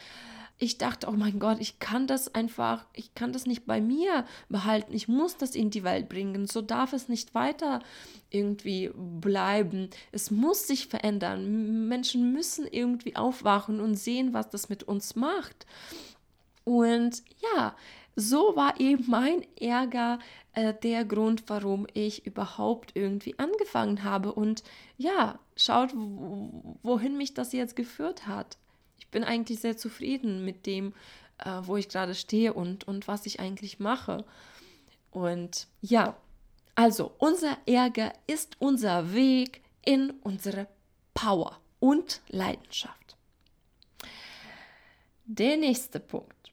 Ich 0.60 0.78
dachte, 0.78 1.08
oh 1.08 1.14
mein 1.14 1.40
Gott, 1.40 1.58
ich 1.60 1.80
kann 1.80 2.08
das 2.08 2.34
einfach, 2.34 2.86
ich 2.94 3.16
kann 3.16 3.34
das 3.34 3.46
nicht 3.46 3.66
bei 3.66 3.82
mir 3.82 4.26
behalten. 4.50 4.94
Ich 4.94 5.08
muss 5.08 5.36
das 5.36 5.56
in 5.56 5.72
die 5.72 5.84
Welt 5.84 6.08
bringen. 6.08 6.48
So 6.48 6.62
darf 6.62 6.94
es 6.94 7.10
nicht 7.10 7.36
weiter 7.36 7.82
irgendwie 8.30 8.92
bleiben. 8.96 9.90
Es 10.12 10.32
muss 10.32 10.68
sich 10.68 10.88
verändern. 10.88 11.88
Menschen 11.88 12.32
müssen 12.34 12.68
irgendwie 12.70 13.16
aufwachen 13.16 13.80
und 13.82 13.96
sehen, 13.96 14.34
was 14.34 14.50
das 14.50 14.70
mit 14.70 14.84
uns 14.84 15.16
macht. 15.16 15.66
Und 16.64 17.24
ja, 17.56 17.76
so 18.16 18.56
war 18.56 18.80
eben 18.80 19.06
mein 19.08 19.46
Ärger 19.60 20.20
äh, 20.54 20.74
der 20.74 21.04
Grund, 21.04 21.44
warum 21.48 21.88
ich 21.94 22.26
überhaupt 22.26 22.92
irgendwie 22.96 23.38
angefangen 23.40 24.04
habe. 24.04 24.34
Und 24.34 24.64
ja, 24.98 25.40
schaut, 25.56 25.94
wohin 25.94 27.18
mich 27.18 27.34
das 27.34 27.54
jetzt 27.54 27.76
geführt 27.76 28.28
hat. 28.28 28.58
Bin 29.14 29.24
eigentlich 29.24 29.62
sehr 29.62 29.78
zufrieden 29.78 30.44
mit 30.44 30.66
dem, 30.66 30.94
äh, 31.38 31.62
wo 31.62 31.78
ich 31.78 31.88
gerade 31.88 32.16
stehe 32.16 32.54
und, 32.54 32.86
und 32.88 33.08
was 33.08 33.26
ich 33.26 33.40
eigentlich 33.40 33.80
mache. 33.80 34.26
Und 35.12 35.68
ja, 35.82 36.18
also 36.76 37.14
unser 37.18 37.58
Ärger 37.66 38.12
ist 38.28 38.58
unser 38.60 39.14
Weg 39.14 39.62
in 39.86 40.12
unsere 40.22 40.68
Power 41.14 41.60
und 41.80 42.22
Leidenschaft. 42.28 43.16
Der 45.26 45.56
nächste 45.56 46.02
Punkt. 46.02 46.52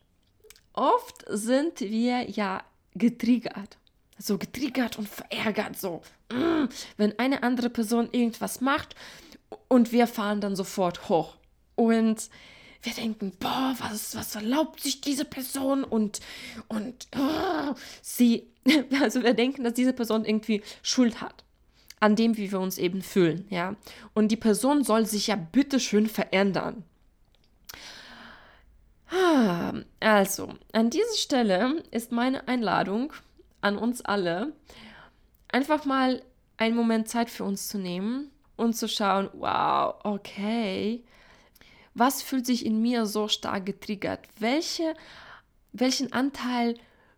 Oft 0.73 1.25
sind 1.29 1.81
wir 1.81 2.31
ja 2.31 2.63
getriggert 2.95 3.81
so 4.21 4.39
getriggert 4.39 4.99
und 4.99 5.09
verärgert, 5.09 5.79
so, 5.79 6.03
mm, 6.33 6.65
wenn 6.97 7.19
eine 7.19 7.43
andere 7.43 7.71
Person 7.71 8.09
irgendwas 8.13 8.61
macht 8.61 8.95
und 9.69 9.93
wir 9.93 10.07
fahren 10.07 10.41
dann 10.41 10.57
sofort 10.57 11.09
hoch. 11.09 11.37
Und 11.81 12.29
wir 12.83 12.93
denken, 12.93 13.33
boah, 13.41 13.75
was, 13.79 14.15
was 14.15 14.35
erlaubt 14.35 14.83
sich 14.83 15.01
diese 15.01 15.25
Person? 15.25 15.83
Und, 15.83 16.21
und 16.69 17.09
oh, 17.17 17.75
sie, 18.03 18.49
also 19.01 19.23
wir 19.23 19.33
denken, 19.33 19.65
dass 19.65 19.73
diese 19.73 19.95
Person 19.95 20.27
irgendwie 20.27 20.63
Schuld 20.83 21.23
hat 21.23 21.43
an 21.99 22.17
dem, 22.17 22.37
wie 22.37 22.53
wir 22.53 22.61
uns 22.61 22.77
eben 22.77 23.01
fühlen, 23.01 23.47
ja. 23.49 23.77
Und 24.13 24.29
die 24.29 24.37
Person 24.37 24.85
soll 24.85 25.07
sich 25.07 25.29
ja 25.29 25.37
bitteschön 25.37 26.07
verändern. 26.07 26.85
Ah, 29.11 29.73
also, 30.01 30.55
an 30.73 30.91
dieser 30.91 31.17
Stelle 31.17 31.83
ist 31.91 32.13
meine 32.13 32.47
Einladung, 32.47 33.15
an 33.63 33.79
uns 33.79 34.03
alle, 34.03 34.53
einfach 35.49 35.87
mal 35.87 36.23
einen 36.59 36.77
Moment 36.77 37.09
Zeit 37.09 37.31
für 37.31 37.45
uns 37.45 37.69
zu 37.69 37.79
nehmen 37.79 38.31
und 38.57 38.77
zu 38.77 38.87
schauen, 38.87 39.31
wow, 39.33 39.95
okay, 40.05 41.03
was 41.95 42.23
fühlt 42.23 42.47
sich 42.47 42.65
in 42.65 42.81
mir 42.81 43.07
so 43.07 43.29
stark 43.29 43.67
getriggert? 43.67 44.27
Welche, 44.39 44.95
welchen 45.73 46.13
Anteil 46.13 46.75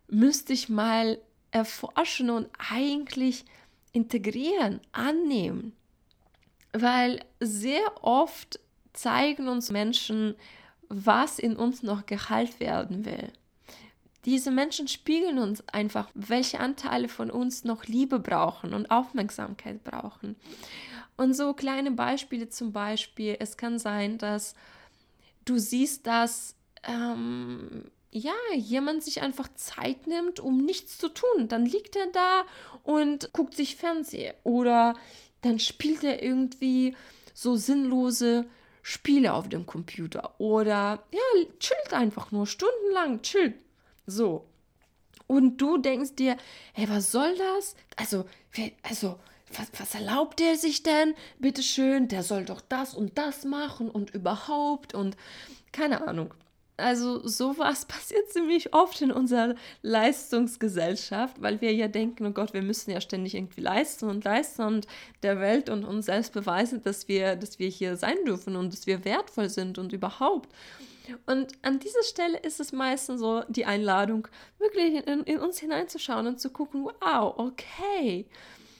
müsste 0.08 0.52
ich 0.52 0.68
mal 0.68 1.18
erforschen 1.50 2.30
und 2.30 2.48
eigentlich 2.58 3.44
integrieren, 3.92 4.80
annehmen? 4.92 5.74
Weil 6.72 7.20
sehr 7.40 7.82
oft 8.02 8.60
zeigen 8.92 9.48
uns 9.48 9.70
Menschen, 9.70 10.34
was 10.88 11.38
in 11.38 11.56
uns 11.56 11.82
noch 11.82 12.06
geheilt 12.06 12.60
werden 12.60 13.04
will. 13.04 13.32
Diese 14.24 14.50
Menschen 14.50 14.86
spiegeln 14.86 15.38
uns 15.38 15.66
einfach, 15.68 16.08
welche 16.14 16.60
Anteile 16.60 17.08
von 17.08 17.30
uns 17.30 17.64
noch 17.64 17.86
Liebe 17.86 18.20
brauchen 18.20 18.72
und 18.72 18.90
Aufmerksamkeit 18.90 19.82
brauchen. 19.82 20.36
Und 21.16 21.34
so 21.34 21.54
kleine 21.54 21.90
Beispiele 21.90 22.48
zum 22.48 22.72
Beispiel, 22.72 23.36
es 23.40 23.56
kann 23.56 23.78
sein, 23.78 24.18
dass 24.18 24.54
du 25.44 25.58
siehst, 25.58 26.06
dass 26.06 26.54
ähm, 26.84 27.90
ja, 28.12 28.34
jemand 28.54 29.02
sich 29.02 29.22
einfach 29.22 29.48
Zeit 29.54 30.06
nimmt, 30.06 30.38
um 30.38 30.64
nichts 30.64 30.98
zu 30.98 31.08
tun. 31.08 31.48
Dann 31.48 31.66
liegt 31.66 31.96
er 31.96 32.06
da 32.08 32.44
und 32.84 33.32
guckt 33.32 33.56
sich 33.56 33.76
Fernsehen 33.76 34.34
oder 34.44 34.94
dann 35.40 35.58
spielt 35.58 36.04
er 36.04 36.22
irgendwie 36.22 36.94
so 37.34 37.56
sinnlose 37.56 38.46
Spiele 38.82 39.32
auf 39.32 39.48
dem 39.48 39.66
Computer 39.66 40.34
oder 40.38 41.02
ja, 41.12 41.44
chillt 41.58 41.92
einfach 41.92 42.30
nur 42.32 42.46
stundenlang, 42.46 43.22
chillt 43.22 43.54
so. 44.06 44.46
Und 45.26 45.58
du 45.58 45.78
denkst 45.78 46.16
dir, 46.16 46.36
hey, 46.72 46.88
was 46.88 47.12
soll 47.12 47.34
das? 47.36 47.74
Also, 47.96 48.26
also, 48.82 49.18
was, 49.56 49.68
was 49.78 49.94
erlaubt 49.94 50.40
der 50.40 50.56
sich 50.56 50.82
denn? 50.82 51.14
Bitteschön, 51.38 52.08
der 52.08 52.22
soll 52.22 52.44
doch 52.44 52.60
das 52.60 52.94
und 52.94 53.16
das 53.18 53.44
machen 53.44 53.90
und 53.90 54.10
überhaupt 54.14 54.94
und 54.94 55.16
keine 55.72 56.06
Ahnung. 56.06 56.34
Also 56.76 57.26
sowas 57.26 57.84
passiert 57.86 58.30
ziemlich 58.30 58.74
oft 58.74 59.00
in 59.00 59.12
unserer 59.12 59.54
Leistungsgesellschaft, 59.82 61.40
weil 61.40 61.60
wir 61.60 61.72
ja 61.72 61.88
denken, 61.88 62.26
oh 62.26 62.32
Gott, 62.32 62.54
wir 62.54 62.62
müssen 62.62 62.90
ja 62.90 63.00
ständig 63.00 63.34
irgendwie 63.34 63.60
leisten 63.60 64.08
und 64.08 64.24
leisten 64.24 64.62
und 64.62 64.86
der 65.22 65.38
Welt 65.40 65.70
und 65.70 65.84
uns 65.84 66.06
selbst 66.06 66.32
beweisen, 66.32 66.82
dass 66.82 67.08
wir, 67.08 67.36
dass 67.36 67.58
wir 67.58 67.68
hier 67.68 67.96
sein 67.96 68.16
dürfen 68.26 68.56
und 68.56 68.72
dass 68.72 68.86
wir 68.86 69.04
wertvoll 69.04 69.48
sind 69.48 69.78
und 69.78 69.92
überhaupt. 69.92 70.48
Und 71.26 71.52
an 71.62 71.78
dieser 71.78 72.02
Stelle 72.02 72.38
ist 72.38 72.60
es 72.60 72.72
meistens 72.72 73.20
so 73.20 73.42
die 73.48 73.64
Einladung, 73.64 74.28
wirklich 74.58 75.06
in, 75.06 75.24
in 75.24 75.40
uns 75.40 75.58
hineinzuschauen 75.58 76.26
und 76.26 76.40
zu 76.40 76.50
gucken, 76.50 76.84
wow, 76.84 77.34
okay, 77.36 78.26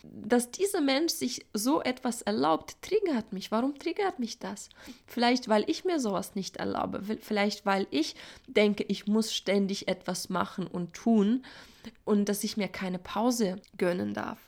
dass 0.05 0.51
dieser 0.51 0.81
Mensch 0.81 1.13
sich 1.13 1.47
so 1.53 1.81
etwas 1.81 2.23
erlaubt, 2.23 2.77
triggert 2.83 3.33
mich. 3.33 3.51
Warum 3.51 3.79
triggert 3.79 4.19
mich 4.19 4.39
das? 4.39 4.69
Vielleicht, 5.07 5.49
weil 5.49 5.69
ich 5.69 5.85
mir 5.85 6.01
sowas 6.01 6.35
nicht 6.35 6.57
erlaube. 6.57 7.03
Vielleicht, 7.21 7.65
weil 7.67 7.87
ich 7.91 8.17
denke, 8.47 8.85
ich 8.85 9.07
muss 9.07 9.33
ständig 9.33 9.89
etwas 9.89 10.29
machen 10.29 10.67
und 10.67 10.93
tun 10.95 11.45
und 12.05 12.29
dass 12.29 12.45
ich 12.45 12.57
mir 12.57 12.69
keine 12.69 12.99
Pause 12.99 13.57
gönnen 13.79 14.13
darf. 14.15 14.39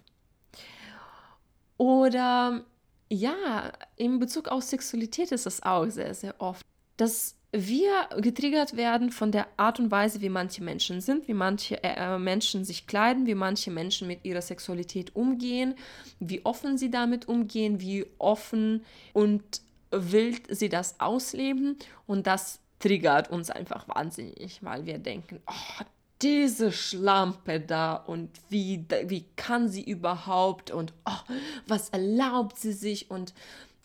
Oder 1.76 2.64
ja, 3.09 3.73
in 3.97 4.19
Bezug 4.19 4.49
auf 4.49 4.62
Sexualität 4.62 5.31
ist 5.33 5.47
es 5.47 5.62
auch 5.62 5.87
sehr, 5.87 6.14
sehr 6.14 6.40
oft, 6.40 6.66
dass 6.97 7.37
wir 7.56 8.08
getriggert 8.20 8.76
werden 8.76 9.12
von 9.12 9.30
der 9.30 9.46
Art 9.56 9.78
und 9.78 9.92
Weise, 9.92 10.20
wie 10.20 10.28
manche 10.28 10.61
Menschen 10.62 11.00
sind, 11.00 11.28
wie 11.28 11.34
manche 11.34 11.82
äh, 11.84 11.94
äh, 11.96 12.18
Menschen 12.18 12.64
sich 12.64 12.88
kleiden, 12.88 13.26
wie 13.26 13.37
manche 13.37 13.70
Menschen 13.70 14.08
mit 14.08 14.25
ihrer 14.25 14.42
Sexualität 14.42 15.14
umgehen, 15.14 15.76
wie 16.18 16.44
offen 16.44 16.76
sie 16.76 16.90
damit 16.90 17.28
umgehen, 17.28 17.80
wie 17.80 18.06
offen 18.18 18.84
und 19.12 19.61
wild 19.92 20.42
sie 20.49 20.68
das 20.68 20.99
ausleben. 20.99 21.78
Und 22.08 22.26
das 22.26 22.58
triggert 22.80 23.30
uns 23.30 23.50
einfach 23.50 23.87
wahnsinnig, 23.87 24.58
weil 24.62 24.84
wir 24.84 24.99
denken, 24.99 25.40
oh, 25.46 25.84
diese 26.23 26.73
Schlampe 26.73 27.61
da 27.61 27.94
und 27.94 28.30
wie, 28.49 28.84
wie 29.04 29.26
kann 29.37 29.68
sie 29.68 29.84
überhaupt 29.84 30.73
und 30.73 30.92
oh, 31.04 31.32
was 31.68 31.90
erlaubt 31.90 32.58
sie 32.58 32.73
sich 32.73 33.12
und 33.12 33.32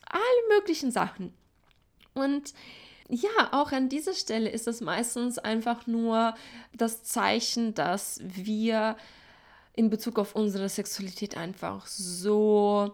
alle 0.06 0.58
möglichen 0.58 0.90
Sachen. 0.90 1.34
Und 2.16 2.56
ja, 3.10 3.50
auch 3.52 3.72
an 3.72 3.90
dieser 3.90 4.14
Stelle 4.14 4.50
ist 4.50 4.68
es 4.68 4.82
meistens 4.82 5.40
einfach 5.40 5.88
nur 5.88 6.36
das 6.74 7.04
Zeichen, 7.04 7.74
dass 7.74 8.20
wir 8.24 8.96
in 9.76 9.90
Bezug 9.90 10.20
auf 10.20 10.36
unsere 10.36 10.70
Sexualität 10.70 11.36
einfach 11.36 11.88
so 11.88 12.92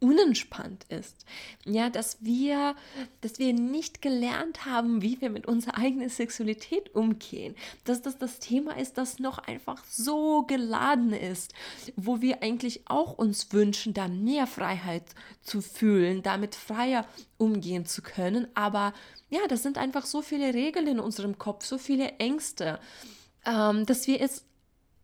unentspannt 0.00 0.84
ist. 0.88 1.26
Ja, 1.64 1.90
dass 1.90 2.18
wir, 2.20 2.76
dass 3.20 3.38
wir 3.38 3.52
nicht 3.52 4.00
gelernt 4.00 4.64
haben, 4.64 5.02
wie 5.02 5.20
wir 5.20 5.30
mit 5.30 5.46
unserer 5.46 5.76
eigenen 5.76 6.08
Sexualität 6.08 6.94
umgehen. 6.94 7.56
Dass 7.84 8.02
das 8.02 8.18
das 8.18 8.38
Thema 8.38 8.76
ist, 8.76 8.98
das 8.98 9.18
noch 9.18 9.38
einfach 9.38 9.84
so 9.84 10.42
geladen 10.42 11.12
ist, 11.12 11.52
wo 11.96 12.20
wir 12.20 12.42
eigentlich 12.42 12.82
auch 12.88 13.18
uns 13.18 13.52
wünschen, 13.52 13.94
da 13.94 14.08
mehr 14.08 14.46
Freiheit 14.46 15.04
zu 15.42 15.60
fühlen, 15.60 16.22
damit 16.22 16.54
freier 16.54 17.04
umgehen 17.36 17.86
zu 17.86 18.02
können. 18.02 18.46
Aber 18.54 18.94
ja, 19.30 19.40
das 19.48 19.62
sind 19.62 19.78
einfach 19.78 20.06
so 20.06 20.22
viele 20.22 20.54
Regeln 20.54 20.86
in 20.86 21.00
unserem 21.00 21.38
Kopf, 21.38 21.64
so 21.64 21.76
viele 21.76 22.12
Ängste, 22.18 22.78
ähm, 23.44 23.84
dass 23.84 24.06
wir 24.06 24.20
es 24.20 24.44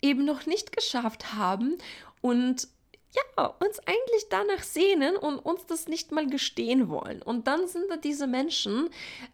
eben 0.02 0.24
noch 0.24 0.46
nicht 0.46 0.72
geschafft 0.72 1.34
haben 1.34 1.78
und 2.20 2.68
ja, 3.14 3.46
uns 3.60 3.78
eigentlich 3.80 4.28
danach 4.28 4.62
sehnen 4.62 5.16
und 5.16 5.38
uns 5.38 5.66
das 5.66 5.86
nicht 5.86 6.10
mal 6.10 6.26
gestehen 6.26 6.88
wollen. 6.88 7.22
Und 7.22 7.46
dann 7.46 7.68
sind 7.68 7.84
da 7.88 7.96
diese 7.96 8.26
Menschen, 8.26 8.88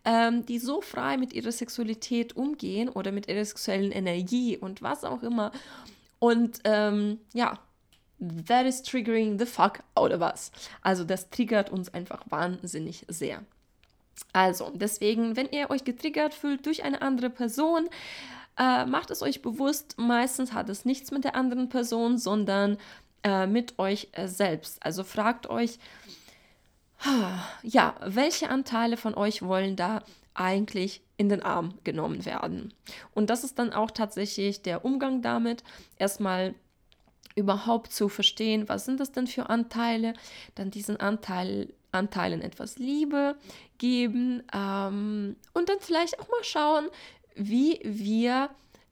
ähm, 0.05 0.45
die 0.45 0.59
so 0.59 0.81
frei 0.81 1.17
mit 1.17 1.33
ihrer 1.33 1.53
Sexualität 1.53 2.37
umgehen 2.37 2.89
oder 2.89 3.11
mit 3.11 3.29
ihrer 3.29 3.45
sexuellen 3.45 3.93
Energie 3.93 4.57
und 4.59 4.83
was 4.83 5.05
auch 5.05 5.23
immer. 5.23 5.53
Und 6.19 6.61
ähm, 6.65 7.21
ja, 7.33 7.59
that 8.47 8.67
is 8.67 8.83
triggering 8.83 9.39
the 9.39 9.47
fuck 9.47 9.81
out 9.95 10.13
of 10.13 10.21
us. 10.21 10.53
Also 10.83 11.05
das 11.05 11.31
triggert 11.31 11.71
uns 11.71 11.93
einfach 11.95 12.23
wahnsinnig 12.29 13.07
sehr. 13.09 13.43
Also 14.35 14.71
deswegen, 14.75 15.37
wenn 15.37 15.49
ihr 15.51 15.71
euch 15.71 15.85
getriggert 15.85 16.35
fühlt 16.35 16.67
durch 16.67 16.85
eine 16.85 17.01
andere 17.01 17.31
Person, 17.31 17.89
äh, 18.59 18.85
macht 18.85 19.11
es 19.11 19.23
euch 19.23 19.41
bewusst, 19.41 19.95
meistens 19.97 20.53
hat 20.53 20.69
es 20.69 20.85
nichts 20.85 21.11
mit 21.11 21.25
der 21.25 21.35
anderen 21.35 21.71
Person, 21.71 22.19
sondern 22.19 22.77
äh, 23.23 23.47
mit 23.47 23.79
euch 23.79 24.09
äh, 24.13 24.29
selbst. 24.29 24.85
Also 24.85 25.05
fragt 25.05 25.49
euch, 25.49 25.79
ja, 27.63 27.95
welche 28.05 28.51
Anteile 28.51 28.97
von 28.97 29.15
euch 29.15 29.43
wollen 29.43 29.75
da 29.75 30.03
eigentlich 30.35 31.01
in 31.17 31.29
den 31.29 31.43
Arm 31.43 31.75
genommen 31.83 32.25
werden? 32.27 32.75
Und 33.15 33.31
das 33.31 33.43
ist 33.43 33.59
dann 33.59 33.73
auch 33.73 33.91
tatsächlich 33.91 34.63
der 34.63 34.85
Umgang 34.85 35.23
damit, 35.23 35.65
erstmal 35.97 36.55
überhaupt 37.37 37.93
zu 37.93 38.09
verstehen, 38.09 38.69
was 38.69 38.85
sind 38.85 39.01
das 39.01 39.13
denn 39.13 39.27
für 39.27 39.49
Anteile, 39.49 40.15
dann 40.57 40.71
diesen 40.71 40.99
Anteil, 40.99 41.73
Anteilen 41.93 42.43
etwas 42.43 42.79
Liebe 42.79 43.37
geben 43.79 44.43
ähm, 44.55 45.37
und 45.55 45.69
dann 45.69 45.81
vielleicht 45.81 46.21
auch 46.21 46.29
mal 46.29 46.45
schauen, 46.45 46.89
wie 47.35 47.81
wir 47.83 48.51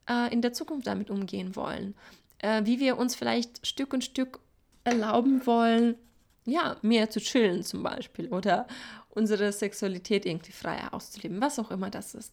äh, 0.08 0.32
in 0.32 0.42
der 0.42 0.52
Zukunft 0.52 0.86
damit 0.86 1.10
umgehen 1.10 1.54
wollen 1.56 1.94
äh, 2.38 2.64
wie 2.64 2.80
wir 2.80 2.98
uns 2.98 3.14
vielleicht 3.14 3.66
Stück 3.66 3.92
und 3.92 4.04
Stück 4.04 4.40
erlauben 4.84 5.46
wollen, 5.46 5.96
ja, 6.44 6.76
mehr 6.82 7.10
zu 7.10 7.20
chillen 7.20 7.62
zum 7.62 7.82
Beispiel 7.82 8.28
oder 8.28 8.66
unsere 9.10 9.52
Sexualität 9.52 10.24
irgendwie 10.24 10.52
freier 10.52 10.94
auszuleben, 10.94 11.40
was 11.40 11.58
auch 11.58 11.70
immer 11.70 11.90
das 11.90 12.14
ist. 12.14 12.32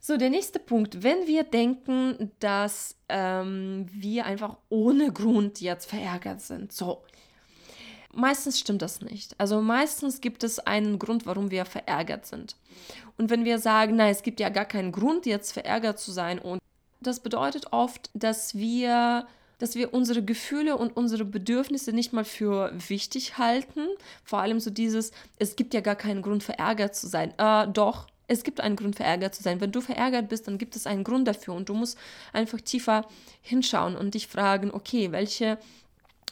So, 0.00 0.16
der 0.16 0.30
nächste 0.30 0.60
Punkt. 0.60 1.02
Wenn 1.02 1.26
wir 1.26 1.42
denken, 1.42 2.30
dass 2.38 2.96
ähm, 3.08 3.86
wir 3.90 4.26
einfach 4.26 4.56
ohne 4.68 5.12
Grund 5.12 5.60
jetzt 5.60 5.86
verärgert 5.86 6.40
sind, 6.40 6.72
so. 6.72 7.02
Meistens 8.14 8.58
stimmt 8.58 8.80
das 8.80 9.02
nicht. 9.02 9.38
Also 9.38 9.60
meistens 9.60 10.20
gibt 10.20 10.42
es 10.42 10.58
einen 10.60 10.98
Grund, 10.98 11.26
warum 11.26 11.50
wir 11.50 11.64
verärgert 11.66 12.26
sind. 12.26 12.56
Und 13.18 13.28
wenn 13.28 13.44
wir 13.44 13.58
sagen, 13.58 13.96
nein, 13.96 14.10
es 14.10 14.22
gibt 14.22 14.40
ja 14.40 14.48
gar 14.48 14.64
keinen 14.64 14.92
Grund, 14.92 15.26
jetzt 15.26 15.52
verärgert 15.52 15.98
zu 15.98 16.10
sein 16.10 16.38
und 16.38 16.58
das 17.00 17.20
bedeutet 17.20 17.72
oft, 17.72 18.10
dass 18.14 18.54
wir 18.54 19.26
dass 19.58 19.74
wir 19.74 19.92
unsere 19.92 20.24
Gefühle 20.24 20.76
und 20.76 20.96
unsere 20.96 21.24
Bedürfnisse 21.24 21.92
nicht 21.92 22.12
mal 22.12 22.24
für 22.24 22.72
wichtig 22.88 23.38
halten. 23.38 23.88
Vor 24.22 24.38
allem 24.38 24.60
so 24.60 24.70
dieses, 24.70 25.10
es 25.36 25.56
gibt 25.56 25.74
ja 25.74 25.80
gar 25.80 25.96
keinen 25.96 26.22
Grund, 26.22 26.44
verärgert 26.44 26.94
zu 26.94 27.08
sein. 27.08 27.34
Äh, 27.38 27.66
doch, 27.66 28.06
es 28.28 28.44
gibt 28.44 28.60
einen 28.60 28.76
Grund, 28.76 28.94
verärgert 28.94 29.34
zu 29.34 29.42
sein. 29.42 29.60
Wenn 29.60 29.72
du 29.72 29.80
verärgert 29.80 30.28
bist, 30.28 30.46
dann 30.46 30.58
gibt 30.58 30.76
es 30.76 30.86
einen 30.86 31.02
Grund 31.02 31.26
dafür 31.26 31.54
und 31.54 31.68
du 31.68 31.74
musst 31.74 31.98
einfach 32.32 32.60
tiefer 32.60 33.06
hinschauen 33.42 33.96
und 33.96 34.14
dich 34.14 34.28
fragen, 34.28 34.70
okay, 34.70 35.10
welche 35.10 35.58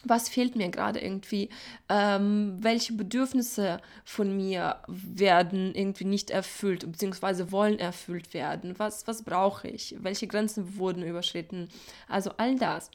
was 0.03 0.29
fehlt 0.29 0.55
mir 0.55 0.69
gerade 0.69 0.99
irgendwie, 0.99 1.49
ähm, 1.89 2.57
welche 2.59 2.93
Bedürfnisse 2.93 3.81
von 4.05 4.35
mir 4.35 4.77
werden 4.87 5.73
irgendwie 5.75 6.05
nicht 6.05 6.29
erfüllt, 6.29 6.89
beziehungsweise 6.91 7.51
wollen 7.51 7.79
erfüllt 7.79 8.33
werden, 8.33 8.77
was, 8.77 9.07
was 9.07 9.23
brauche 9.23 9.67
ich, 9.67 9.95
welche 9.99 10.27
Grenzen 10.27 10.77
wurden 10.77 11.03
überschritten, 11.03 11.69
also 12.07 12.31
all 12.37 12.55
das. 12.55 12.91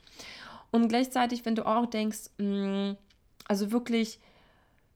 Und 0.71 0.89
gleichzeitig, 0.89 1.45
wenn 1.45 1.55
du 1.55 1.67
auch 1.67 1.87
denkst, 1.87 2.31
mh, 2.39 2.93
mm, 2.93 2.97
also 3.49 3.73
wirklich, 3.73 4.19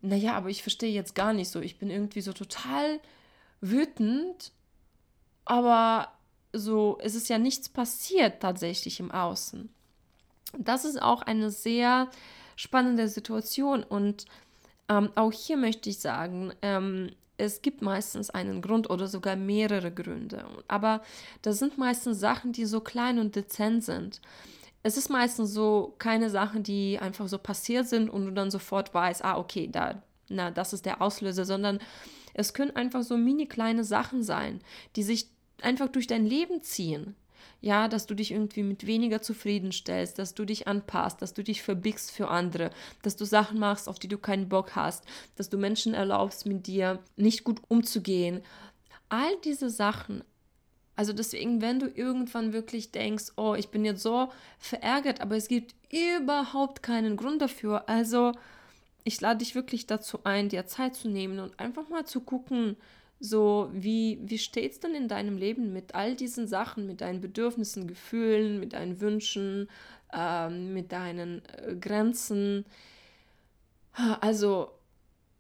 naja, 0.00 0.34
aber 0.34 0.48
ich 0.48 0.62
verstehe 0.62 0.92
jetzt 0.92 1.14
gar 1.14 1.32
nicht 1.32 1.50
so, 1.50 1.60
ich 1.60 1.78
bin 1.78 1.90
irgendwie 1.90 2.20
so 2.20 2.32
total 2.32 3.00
wütend, 3.60 4.52
aber 5.44 6.12
so, 6.52 6.98
es 7.02 7.14
ist 7.14 7.28
ja 7.28 7.38
nichts 7.38 7.68
passiert 7.68 8.40
tatsächlich 8.40 9.00
im 9.00 9.10
Außen. 9.10 9.68
Das 10.58 10.84
ist 10.84 11.00
auch 11.00 11.22
eine 11.22 11.50
sehr 11.50 12.08
spannende 12.56 13.08
Situation 13.08 13.82
und 13.82 14.24
ähm, 14.88 15.10
auch 15.14 15.32
hier 15.32 15.56
möchte 15.56 15.90
ich 15.90 15.98
sagen, 15.98 16.52
ähm, 16.62 17.10
es 17.38 17.60
gibt 17.60 17.82
meistens 17.82 18.30
einen 18.30 18.62
Grund 18.62 18.88
oder 18.88 19.08
sogar 19.08 19.36
mehrere 19.36 19.92
Gründe. 19.92 20.44
Aber 20.68 21.02
das 21.42 21.58
sind 21.58 21.76
meistens 21.76 22.18
Sachen, 22.18 22.52
die 22.52 22.64
so 22.64 22.80
klein 22.80 23.18
und 23.18 23.36
dezent 23.36 23.84
sind. 23.84 24.20
Es 24.82 24.96
ist 24.96 25.10
meistens 25.10 25.52
so 25.52 25.94
keine 25.98 26.30
Sachen, 26.30 26.62
die 26.62 26.98
einfach 26.98 27.28
so 27.28 27.38
passiert 27.38 27.88
sind 27.88 28.08
und 28.08 28.24
du 28.24 28.32
dann 28.32 28.50
sofort 28.50 28.94
weißt, 28.94 29.24
ah, 29.24 29.36
okay, 29.36 29.68
da, 29.70 30.02
na, 30.28 30.50
das 30.50 30.72
ist 30.72 30.86
der 30.86 31.02
Auslöser, 31.02 31.44
sondern 31.44 31.80
es 32.34 32.54
können 32.54 32.74
einfach 32.76 33.02
so 33.02 33.16
mini 33.16 33.46
kleine 33.46 33.84
Sachen 33.84 34.22
sein, 34.22 34.60
die 34.94 35.02
sich 35.02 35.28
einfach 35.60 35.88
durch 35.88 36.06
dein 36.06 36.26
Leben 36.26 36.62
ziehen 36.62 37.16
ja, 37.60 37.88
dass 37.88 38.06
du 38.06 38.14
dich 38.14 38.32
irgendwie 38.32 38.62
mit 38.62 38.86
weniger 38.86 39.22
zufriedenstellst, 39.22 40.18
dass 40.18 40.34
du 40.34 40.44
dich 40.44 40.68
anpasst, 40.68 41.22
dass 41.22 41.34
du 41.34 41.42
dich 41.42 41.62
verbiegst 41.62 42.10
für 42.10 42.28
andere, 42.28 42.70
dass 43.02 43.16
du 43.16 43.24
Sachen 43.24 43.58
machst, 43.58 43.88
auf 43.88 43.98
die 43.98 44.08
du 44.08 44.18
keinen 44.18 44.48
Bock 44.48 44.76
hast, 44.76 45.04
dass 45.36 45.48
du 45.48 45.58
Menschen 45.58 45.94
erlaubst, 45.94 46.46
mit 46.46 46.66
dir 46.66 47.00
nicht 47.16 47.44
gut 47.44 47.60
umzugehen. 47.68 48.42
All 49.08 49.36
diese 49.44 49.70
Sachen. 49.70 50.22
Also 50.96 51.12
deswegen, 51.12 51.60
wenn 51.60 51.78
du 51.78 51.88
irgendwann 51.88 52.52
wirklich 52.52 52.90
denkst, 52.90 53.32
oh, 53.36 53.54
ich 53.54 53.68
bin 53.68 53.84
jetzt 53.84 54.02
so 54.02 54.30
verärgert, 54.58 55.20
aber 55.20 55.36
es 55.36 55.48
gibt 55.48 55.74
überhaupt 55.92 56.82
keinen 56.82 57.16
Grund 57.16 57.42
dafür. 57.42 57.88
Also 57.88 58.32
ich 59.04 59.20
lade 59.20 59.38
dich 59.38 59.54
wirklich 59.54 59.86
dazu 59.86 60.20
ein, 60.24 60.48
dir 60.48 60.66
Zeit 60.66 60.96
zu 60.96 61.08
nehmen 61.08 61.38
und 61.38 61.60
einfach 61.60 61.88
mal 61.88 62.06
zu 62.06 62.20
gucken, 62.20 62.76
so, 63.18 63.70
wie, 63.72 64.18
wie 64.22 64.38
steht 64.38 64.72
es 64.72 64.80
denn 64.80 64.94
in 64.94 65.08
deinem 65.08 65.38
Leben 65.38 65.72
mit 65.72 65.94
all 65.94 66.14
diesen 66.14 66.46
Sachen, 66.46 66.86
mit 66.86 67.00
deinen 67.00 67.20
Bedürfnissen, 67.20 67.86
Gefühlen, 67.86 68.60
mit 68.60 68.74
deinen 68.74 69.00
Wünschen, 69.00 69.68
ähm, 70.12 70.74
mit 70.74 70.92
deinen 70.92 71.42
äh, 71.46 71.74
Grenzen? 71.76 72.66
Also 74.20 74.70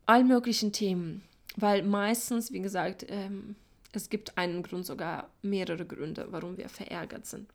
all 0.06 0.24
möglichen 0.24 0.72
Themen. 0.72 1.22
Weil 1.56 1.82
meistens, 1.82 2.52
wie 2.52 2.60
gesagt, 2.60 3.04
ähm, 3.08 3.56
es 3.92 4.08
gibt 4.08 4.36
einen 4.38 4.62
Grund, 4.62 4.86
sogar 4.86 5.28
mehrere 5.42 5.84
Gründe, 5.84 6.26
warum 6.30 6.56
wir 6.56 6.68
verärgert 6.68 7.26
sind. 7.26 7.48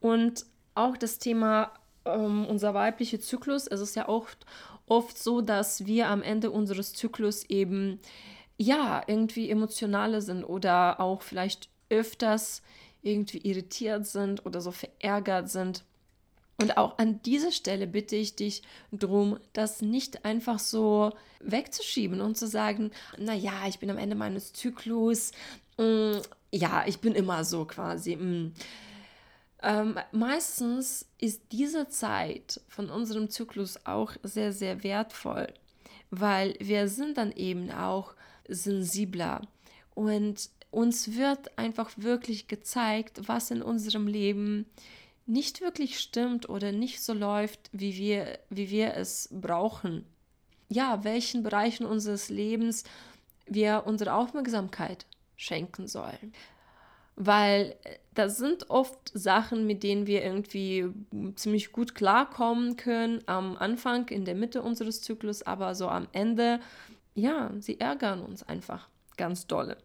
Und 0.00 0.46
auch 0.74 0.96
das 0.96 1.18
Thema 1.18 1.72
ähm, 2.04 2.46
unser 2.46 2.74
weiblicher 2.74 3.20
Zyklus, 3.20 3.66
es 3.66 3.80
ist 3.80 3.96
ja 3.96 4.08
oft, 4.08 4.44
oft 4.86 5.18
so, 5.18 5.40
dass 5.40 5.86
wir 5.86 6.08
am 6.08 6.22
Ende 6.22 6.50
unseres 6.50 6.92
Zyklus 6.92 7.44
eben 7.44 8.00
ja, 8.56 9.02
irgendwie 9.06 9.50
emotionaler 9.50 10.20
sind 10.20 10.44
oder 10.44 11.00
auch 11.00 11.22
vielleicht 11.22 11.68
öfters 11.90 12.62
irgendwie 13.02 13.38
irritiert 13.38 14.06
sind 14.06 14.46
oder 14.46 14.60
so 14.60 14.70
verärgert 14.70 15.50
sind. 15.50 15.84
Und 16.60 16.76
auch 16.76 16.98
an 16.98 17.20
dieser 17.22 17.50
Stelle 17.50 17.86
bitte 17.86 18.16
ich 18.16 18.36
dich 18.36 18.62
darum, 18.92 19.38
das 19.52 19.82
nicht 19.82 20.24
einfach 20.24 20.60
so 20.60 21.12
wegzuschieben 21.40 22.20
und 22.20 22.38
zu 22.38 22.46
sagen, 22.46 22.92
naja, 23.18 23.52
ich 23.66 23.80
bin 23.80 23.90
am 23.90 23.98
Ende 23.98 24.14
meines 24.14 24.52
Zyklus, 24.52 25.32
mm, 25.78 26.18
ja, 26.52 26.84
ich 26.86 27.00
bin 27.00 27.14
immer 27.14 27.44
so 27.44 27.64
quasi. 27.64 28.16
Mm. 28.16 28.54
Ähm, 29.62 29.98
meistens 30.12 31.06
ist 31.18 31.42
diese 31.50 31.88
Zeit 31.88 32.60
von 32.68 32.88
unserem 32.88 33.30
Zyklus 33.30 33.84
auch 33.84 34.12
sehr, 34.22 34.52
sehr 34.52 34.84
wertvoll, 34.84 35.52
weil 36.10 36.54
wir 36.60 36.86
sind 36.86 37.18
dann 37.18 37.32
eben 37.32 37.72
auch 37.72 38.14
sensibler. 38.48 39.42
Und 39.94 40.50
uns 40.70 41.16
wird 41.16 41.56
einfach 41.56 41.90
wirklich 41.96 42.48
gezeigt, 42.48 43.28
was 43.28 43.50
in 43.50 43.62
unserem 43.62 44.06
Leben 44.06 44.66
nicht 45.26 45.60
wirklich 45.60 46.00
stimmt 46.00 46.48
oder 46.48 46.72
nicht 46.72 47.02
so 47.02 47.12
läuft, 47.14 47.70
wie 47.72 47.96
wir, 47.96 48.38
wie 48.50 48.70
wir 48.70 48.94
es 48.94 49.28
brauchen. 49.32 50.04
Ja, 50.68 51.04
welchen 51.04 51.42
Bereichen 51.42 51.86
unseres 51.86 52.28
Lebens 52.28 52.84
wir 53.46 53.84
unsere 53.86 54.14
Aufmerksamkeit 54.14 55.06
schenken 55.36 55.86
sollen. 55.86 56.32
weil 57.16 57.76
äh, 57.84 57.96
das 58.14 58.38
sind 58.38 58.70
oft 58.70 59.10
Sachen, 59.14 59.66
mit 59.66 59.82
denen 59.82 60.06
wir 60.06 60.24
irgendwie 60.24 60.86
ziemlich 61.34 61.72
gut 61.72 61.94
klarkommen 61.94 62.76
können 62.76 63.22
am 63.26 63.56
Anfang, 63.56 64.08
in 64.08 64.24
der 64.24 64.34
Mitte 64.34 64.62
unseres 64.62 65.00
Zyklus, 65.00 65.42
aber 65.42 65.74
so 65.74 65.88
am 65.88 66.06
Ende, 66.12 66.60
ja, 67.14 67.50
sie 67.58 67.80
ärgern 67.80 68.22
uns 68.22 68.42
einfach 68.42 68.88
ganz 69.16 69.46
dolle. 69.46 69.78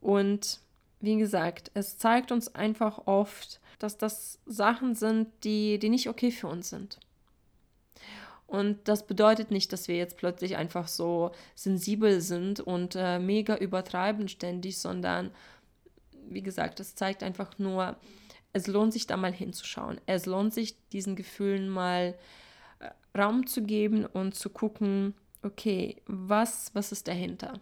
Und 0.00 0.60
wie 1.00 1.16
gesagt, 1.16 1.70
es 1.74 1.98
zeigt 1.98 2.32
uns 2.32 2.54
einfach 2.54 3.06
oft, 3.06 3.60
dass 3.78 3.98
das 3.98 4.38
Sachen 4.46 4.94
sind, 4.94 5.28
die, 5.44 5.78
die 5.78 5.88
nicht 5.88 6.08
okay 6.08 6.30
für 6.30 6.46
uns 6.46 6.70
sind. 6.70 6.98
Und 8.46 8.88
das 8.88 9.06
bedeutet 9.06 9.50
nicht, 9.50 9.72
dass 9.72 9.88
wir 9.88 9.96
jetzt 9.96 10.16
plötzlich 10.16 10.56
einfach 10.56 10.86
so 10.86 11.32
sensibel 11.54 12.20
sind 12.20 12.60
und 12.60 12.94
äh, 12.96 13.18
mega 13.18 13.56
übertreiben 13.56 14.28
ständig, 14.28 14.78
sondern 14.78 15.30
wie 16.28 16.42
gesagt, 16.42 16.80
das 16.80 16.94
zeigt 16.94 17.22
einfach 17.22 17.58
nur, 17.58 17.96
es 18.52 18.66
lohnt 18.66 18.92
sich 18.92 19.06
da 19.06 19.16
mal 19.16 19.32
hinzuschauen. 19.32 20.00
Es 20.06 20.26
lohnt 20.26 20.54
sich, 20.54 20.76
diesen 20.90 21.16
Gefühlen 21.16 21.68
mal 21.68 22.14
äh, 22.78 23.18
Raum 23.18 23.46
zu 23.46 23.62
geben 23.62 24.06
und 24.06 24.34
zu 24.34 24.50
gucken, 24.50 25.14
okay, 25.44 25.96
was, 26.06 26.70
was 26.74 26.92
ist 26.92 27.08
dahinter? 27.08 27.60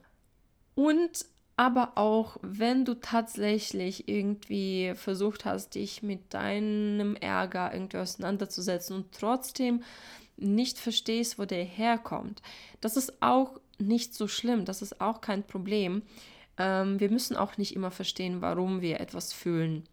Und 0.74 1.26
aber 1.56 1.92
auch, 1.96 2.38
wenn 2.40 2.84
du 2.84 2.94
tatsächlich 2.94 4.08
irgendwie 4.08 4.94
versucht 4.94 5.44
hast, 5.44 5.74
dich 5.74 6.02
mit 6.02 6.32
deinem 6.32 7.14
Ärger 7.16 7.72
irgendwie 7.72 7.98
auseinanderzusetzen 7.98 8.96
und 8.96 9.12
trotzdem 9.12 9.82
nicht 10.36 10.78
verstehst, 10.78 11.38
wo 11.38 11.44
der 11.44 11.62
herkommt, 11.64 12.40
das 12.80 12.96
ist 12.96 13.22
auch 13.22 13.60
nicht 13.78 14.14
so 14.14 14.28
schlimm, 14.28 14.64
das 14.64 14.82
ist 14.82 15.00
auch 15.00 15.20
kein 15.20 15.42
Problem. 15.42 16.02
Ähm, 16.56 16.98
wir 17.00 17.10
müssen 17.10 17.36
auch 17.36 17.58
nicht 17.58 17.76
immer 17.76 17.90
verstehen, 17.90 18.40
warum 18.40 18.80
wir 18.80 19.00
etwas 19.00 19.32
fühlen. 19.32 19.84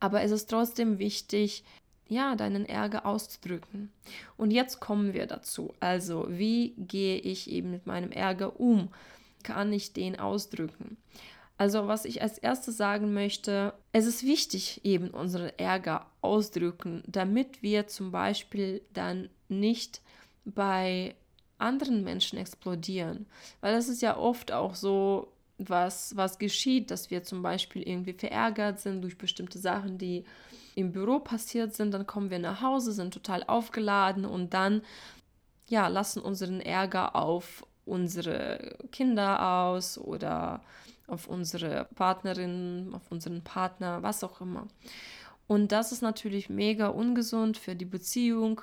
Aber 0.00 0.22
es 0.22 0.30
ist 0.30 0.50
trotzdem 0.50 0.98
wichtig, 0.98 1.64
ja, 2.08 2.36
deinen 2.36 2.66
Ärger 2.66 3.06
auszudrücken. 3.06 3.90
Und 4.36 4.50
jetzt 4.50 4.80
kommen 4.80 5.12
wir 5.12 5.26
dazu. 5.26 5.74
Also, 5.80 6.26
wie 6.28 6.74
gehe 6.78 7.18
ich 7.18 7.50
eben 7.50 7.70
mit 7.70 7.86
meinem 7.86 8.12
Ärger 8.12 8.60
um? 8.60 8.88
Kann 9.42 9.72
ich 9.72 9.92
den 9.92 10.18
ausdrücken? 10.18 10.96
Also, 11.58 11.88
was 11.88 12.04
ich 12.04 12.22
als 12.22 12.38
erstes 12.38 12.76
sagen 12.76 13.14
möchte, 13.14 13.72
es 13.92 14.06
ist 14.06 14.24
wichtig, 14.24 14.80
eben 14.84 15.10
unseren 15.10 15.50
Ärger 15.56 16.06
ausdrücken, 16.20 17.02
damit 17.06 17.62
wir 17.62 17.86
zum 17.86 18.10
Beispiel 18.10 18.82
dann 18.92 19.30
nicht 19.48 20.02
bei 20.44 21.14
anderen 21.58 22.04
Menschen 22.04 22.38
explodieren. 22.38 23.26
Weil 23.60 23.74
das 23.74 23.88
ist 23.88 24.02
ja 24.02 24.16
oft 24.16 24.52
auch 24.52 24.74
so, 24.74 25.32
was, 25.58 26.14
was 26.16 26.38
geschieht, 26.38 26.90
dass 26.90 27.10
wir 27.10 27.22
zum 27.22 27.42
Beispiel 27.42 27.82
irgendwie 27.82 28.12
verärgert 28.12 28.78
sind 28.80 29.00
durch 29.00 29.16
bestimmte 29.16 29.58
Sachen, 29.58 29.96
die 29.96 30.24
im 30.76 30.92
Büro 30.92 31.18
passiert 31.18 31.74
sind. 31.74 31.92
Dann 31.92 32.06
kommen 32.06 32.30
wir 32.30 32.38
nach 32.38 32.60
Hause, 32.62 32.92
sind 32.92 33.12
total 33.12 33.42
aufgeladen 33.42 34.24
und 34.24 34.54
dann 34.54 34.82
ja, 35.68 35.88
lassen 35.88 36.20
unseren 36.20 36.60
Ärger 36.60 37.16
auf 37.16 37.66
unsere 37.84 38.76
Kinder 38.92 39.64
aus 39.64 39.98
oder 39.98 40.62
auf 41.08 41.28
unsere 41.28 41.88
Partnerin, 41.94 42.90
auf 42.92 43.10
unseren 43.10 43.42
Partner, 43.42 44.02
was 44.02 44.22
auch 44.22 44.40
immer. 44.40 44.66
Und 45.46 45.72
das 45.72 45.92
ist 45.92 46.02
natürlich 46.02 46.48
mega 46.50 46.88
ungesund 46.88 47.56
für 47.56 47.74
die 47.76 47.84
Beziehung. 47.84 48.60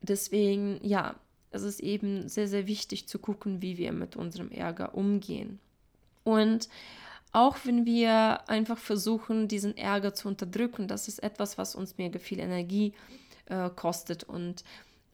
Deswegen, 0.00 0.80
ja, 0.82 1.14
es 1.50 1.62
ist 1.62 1.80
eben 1.80 2.28
sehr, 2.28 2.48
sehr 2.48 2.66
wichtig 2.66 3.06
zu 3.06 3.18
gucken, 3.18 3.60
wie 3.60 3.76
wir 3.76 3.92
mit 3.92 4.16
unserem 4.16 4.50
Ärger 4.50 4.94
umgehen. 4.94 5.60
Und 6.24 6.68
auch 7.32 7.56
wenn 7.64 7.86
wir 7.86 8.48
einfach 8.48 8.78
versuchen, 8.78 9.48
diesen 9.48 9.76
Ärger 9.76 10.14
zu 10.14 10.28
unterdrücken, 10.28 10.86
das 10.86 11.08
ist 11.08 11.22
etwas, 11.22 11.56
was 11.56 11.74
uns 11.74 11.96
mega 11.96 12.18
viel 12.18 12.38
Energie 12.38 12.92
äh, 13.46 13.70
kostet. 13.70 14.24
Und 14.24 14.64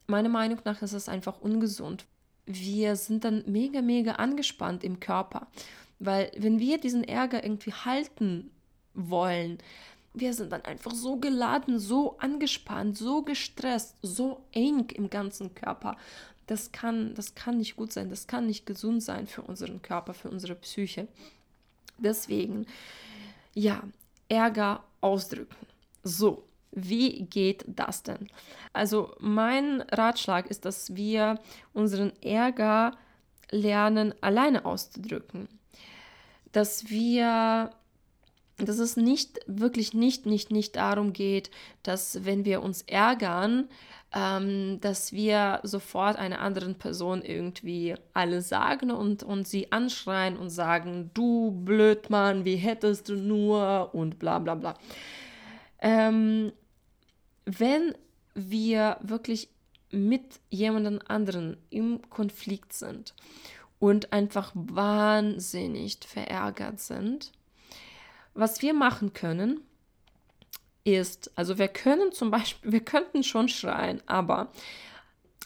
meiner 0.07 0.29
Meinung 0.29 0.59
nach 0.65 0.83
ist 0.83 0.93
es 0.93 1.09
einfach 1.09 1.41
ungesund. 1.41 2.07
Wir 2.45 2.97
sind 2.97 3.25
dann 3.25 3.45
mega, 3.47 3.83
mega 3.83 4.13
angespannt 4.13 4.83
im 4.83 4.99
Körper. 4.99 5.47
Weil 6.01 6.33
wenn 6.37 6.59
wir 6.59 6.79
diesen 6.79 7.05
Ärger 7.05 7.45
irgendwie 7.45 7.73
halten 7.73 8.51
wollen, 8.95 9.59
wir 10.15 10.35
sind 10.35 10.51
dann 10.51 10.65
einfach 10.65 10.93
so 10.93 11.17
geladen, 11.17 11.79
so 11.79 12.19
angespannt, 12.19 12.97
so 12.97 13.23
gestresst, 13.23 13.97
so 14.03 14.43
eng 14.53 14.89
im 14.95 15.11
ganzen 15.11 15.55
Körper. 15.55 15.97
Das 16.47 16.73
kann, 16.73 17.15
das 17.15 17.35
kann 17.35 17.59
nicht 17.59 17.77
gut 17.77 17.93
sein, 17.93 18.09
das 18.09 18.27
kann 18.27 18.47
nicht 18.47 18.65
gesund 18.67 19.03
sein 19.03 19.27
für 19.27 19.43
unseren 19.43 19.83
Körper, 19.83 20.15
für 20.15 20.31
unsere 20.31 20.55
Psyche. 20.55 21.07
Deswegen, 21.99 22.67
ja, 23.55 23.83
Ärger 24.29 24.85
ausdrücken. 25.01 25.67
So, 26.03 26.45
wie 26.73 27.25
geht 27.25 27.65
das 27.67 28.03
denn? 28.03 28.29
Also 28.73 29.15
mein 29.21 29.83
Ratschlag 29.83 30.47
ist, 30.47 30.65
dass 30.65 30.95
wir 30.95 31.39
unseren 31.73 32.13
Ärger 32.23 32.97
lernen, 33.51 34.15
alleine 34.21 34.65
auszudrücken 34.65 35.49
dass 36.53 36.89
wir 36.89 37.71
dass 38.59 38.79
es 38.79 38.97
nicht, 38.97 39.41
wirklich 39.47 39.95
nicht, 39.95 40.27
nicht, 40.27 40.51
nicht 40.51 40.77
darum 40.77 41.13
geht, 41.13 41.51
dass 41.83 42.25
wenn 42.25 42.45
wir 42.45 42.63
uns 42.63 42.83
ärgern, 42.83 43.69
ähm, 44.13 44.81
dass 44.81 45.13
wir 45.13 45.61
sofort 45.63 46.17
einer 46.17 46.41
anderen 46.41 46.75
Person 46.77 47.23
irgendwie 47.23 47.95
alles 48.15 48.49
sagen 48.49 48.91
und, 48.91 49.23
und 49.23 49.47
sie 49.47 49.71
anschreien 49.71 50.37
und 50.37 50.51
sagen, 50.51 51.11
du 51.15 51.53
Blödmann, 51.53 52.45
wie 52.45 52.57
hättest 52.57 53.09
du 53.09 53.15
nur 53.17 53.91
und 53.95 54.19
bla 54.19 54.39
bla 54.39 54.55
bla. 54.55 54.75
Ähm, 55.81 56.53
wenn 57.45 57.95
wir 58.35 58.99
wirklich 59.03 59.49
mit 59.91 60.41
jemandem 60.51 61.01
anderen 61.07 61.57
im 61.71 62.01
Konflikt 62.11 62.73
sind 62.73 63.15
und 63.79 64.13
einfach 64.13 64.53
wahnsinnig 64.55 65.99
verärgert 66.07 66.81
sind. 66.81 67.33
Was 68.39 68.63
wir 68.63 68.73
machen 68.73 69.15
können, 69.15 69.63
ist, 70.85 71.37
also 71.37 71.59
wir 71.59 71.67
können 71.67 72.13
zum 72.13 72.31
Beispiel, 72.31 72.71
wir 72.73 72.85
könnten 72.85 73.25
schon 73.25 73.49
schreien, 73.49 74.01
aber 74.07 74.53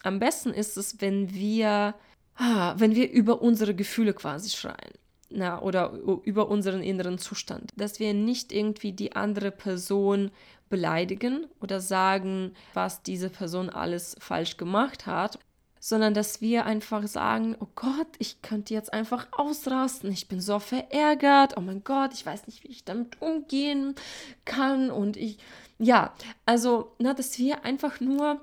am 0.03 0.19
besten 0.19 0.51
ist 0.51 0.77
es, 0.77 1.01
wenn 1.01 1.33
wir, 1.33 1.95
ah, 2.37 2.75
wenn 2.77 2.95
wir 2.95 3.11
über 3.11 3.41
unsere 3.41 3.75
Gefühle 3.75 4.13
quasi 4.13 4.51
schreien. 4.51 4.93
Na, 5.31 5.63
oder 5.63 5.93
über 6.25 6.49
unseren 6.49 6.83
inneren 6.83 7.17
Zustand, 7.17 7.71
dass 7.75 7.99
wir 7.99 8.13
nicht 8.13 8.53
irgendwie 8.53 8.93
die 8.93 9.17
andere 9.17 9.51
Person 9.51 10.31
beleidigen 10.69 11.47
oder 11.63 11.81
sagen, 11.81 12.53
was 12.75 13.03
diese 13.03 13.31
Person 13.31 13.71
alles 13.71 14.15
falsch 14.19 14.59
gemacht 14.59 15.07
hat, 15.07 15.39
sondern 15.85 16.15
dass 16.15 16.41
wir 16.41 16.65
einfach 16.65 17.09
sagen, 17.09 17.57
oh 17.59 17.67
Gott, 17.75 18.07
ich 18.21 18.41
könnte 18.41 18.73
jetzt 18.73 18.93
einfach 18.93 19.27
ausrasten, 19.33 20.13
ich 20.13 20.29
bin 20.29 20.41
so 20.41 20.61
verärgert, 20.61 21.57
oh 21.57 21.61
mein 21.61 21.83
Gott, 21.83 22.15
ich 22.15 22.25
weiß 22.25 22.47
nicht, 22.47 22.63
wie 22.63 22.69
ich 22.69 22.85
damit 22.85 23.21
umgehen 23.21 23.97
kann. 24.45 24.93
Und 24.93 25.17
ich, 25.17 25.39
ja, 25.81 26.15
also, 26.47 26.93
na, 27.01 27.15
dass 27.15 27.37
wir 27.37 27.65
einfach 27.65 27.99
nur 27.99 28.41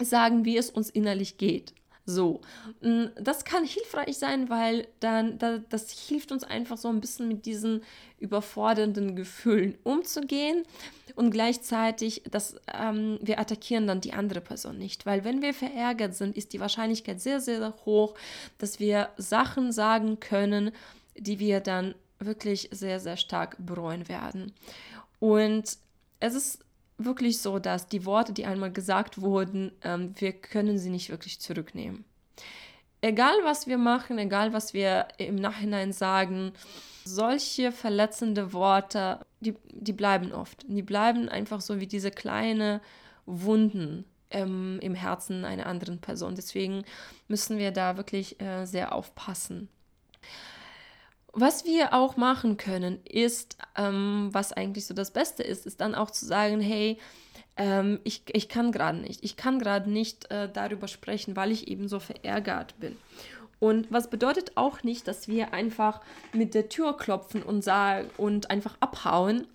sagen, 0.00 0.44
wie 0.44 0.56
es 0.56 0.70
uns 0.70 0.90
innerlich 0.90 1.38
geht. 1.38 1.72
So, 2.04 2.40
mm, 2.80 3.06
das 3.20 3.44
kann 3.44 3.64
hilfreich 3.64 4.18
sein, 4.18 4.50
weil 4.50 4.88
dann 4.98 5.38
das 5.68 5.90
hilft 5.92 6.32
uns 6.32 6.42
einfach 6.42 6.76
so 6.76 6.88
ein 6.88 7.00
bisschen 7.00 7.28
mit 7.28 7.46
diesen 7.46 7.82
überfordernden 8.18 9.14
Gefühlen 9.14 9.78
umzugehen 9.84 10.64
und 11.14 11.30
gleichzeitig, 11.30 12.22
dass 12.30 12.56
ähm, 12.72 13.18
wir 13.22 13.38
attackieren 13.38 13.86
dann 13.86 14.00
die 14.00 14.14
andere 14.14 14.40
Person 14.40 14.78
nicht, 14.78 15.06
weil 15.06 15.24
wenn 15.24 15.42
wir 15.42 15.54
verärgert 15.54 16.14
sind, 16.14 16.36
ist 16.36 16.52
die 16.52 16.60
Wahrscheinlichkeit 16.60 17.20
sehr, 17.20 17.40
sehr 17.40 17.72
hoch, 17.84 18.14
dass 18.58 18.80
wir 18.80 19.10
Sachen 19.16 19.70
sagen 19.70 20.18
können, 20.18 20.72
die 21.16 21.38
wir 21.38 21.60
dann 21.60 21.94
wirklich 22.18 22.68
sehr, 22.72 22.98
sehr 22.98 23.16
stark 23.16 23.56
bereuen 23.58 24.08
werden. 24.08 24.52
Und 25.20 25.76
es 26.18 26.34
ist 26.34 26.64
wirklich 26.98 27.40
so, 27.40 27.58
dass 27.58 27.86
die 27.86 28.04
Worte, 28.04 28.32
die 28.32 28.46
einmal 28.46 28.72
gesagt 28.72 29.20
wurden, 29.20 29.72
ähm, 29.82 30.14
wir 30.16 30.32
können 30.32 30.78
sie 30.78 30.90
nicht 30.90 31.10
wirklich 31.10 31.40
zurücknehmen. 31.40 32.04
Egal 33.00 33.34
was 33.42 33.66
wir 33.66 33.78
machen, 33.78 34.18
egal 34.18 34.52
was 34.52 34.74
wir 34.74 35.08
im 35.18 35.34
Nachhinein 35.34 35.92
sagen, 35.92 36.52
solche 37.04 37.72
verletzende 37.72 38.52
Worte, 38.52 39.26
die, 39.40 39.54
die 39.72 39.92
bleiben 39.92 40.32
oft. 40.32 40.64
Die 40.68 40.82
bleiben 40.82 41.28
einfach 41.28 41.60
so 41.60 41.80
wie 41.80 41.88
diese 41.88 42.12
kleine 42.12 42.80
Wunden 43.26 44.04
ähm, 44.30 44.78
im 44.80 44.94
Herzen 44.94 45.44
einer 45.44 45.66
anderen 45.66 46.00
Person. 46.00 46.34
Deswegen 46.36 46.84
müssen 47.28 47.58
wir 47.58 47.72
da 47.72 47.96
wirklich 47.96 48.40
äh, 48.40 48.66
sehr 48.66 48.94
aufpassen. 48.94 49.68
Was 51.32 51.64
wir 51.64 51.94
auch 51.94 52.16
machen 52.16 52.58
können, 52.58 53.00
ist, 53.04 53.56
ähm, 53.76 54.28
was 54.32 54.52
eigentlich 54.52 54.86
so 54.86 54.94
das 54.94 55.10
Beste 55.10 55.42
ist, 55.42 55.66
ist 55.66 55.80
dann 55.80 55.94
auch 55.94 56.10
zu 56.10 56.26
sagen, 56.26 56.60
hey, 56.60 56.98
ähm, 57.56 58.00
ich, 58.04 58.22
ich 58.28 58.48
kann 58.48 58.70
gerade 58.70 58.98
nicht, 58.98 59.24
ich 59.24 59.36
kann 59.36 59.58
gerade 59.58 59.90
nicht 59.90 60.30
äh, 60.30 60.50
darüber 60.52 60.88
sprechen, 60.88 61.34
weil 61.34 61.50
ich 61.50 61.68
eben 61.68 61.88
so 61.88 62.00
verärgert 62.00 62.78
bin. 62.80 62.96
Und 63.60 63.92
was 63.92 64.10
bedeutet 64.10 64.56
auch 64.56 64.82
nicht, 64.82 65.06
dass 65.06 65.28
wir 65.28 65.54
einfach 65.54 66.00
mit 66.32 66.52
der 66.52 66.68
Tür 66.68 66.96
klopfen 66.96 67.42
und 67.42 67.62
sagen 67.62 68.10
und 68.16 68.50
einfach 68.50 68.76
abhauen, 68.80 69.46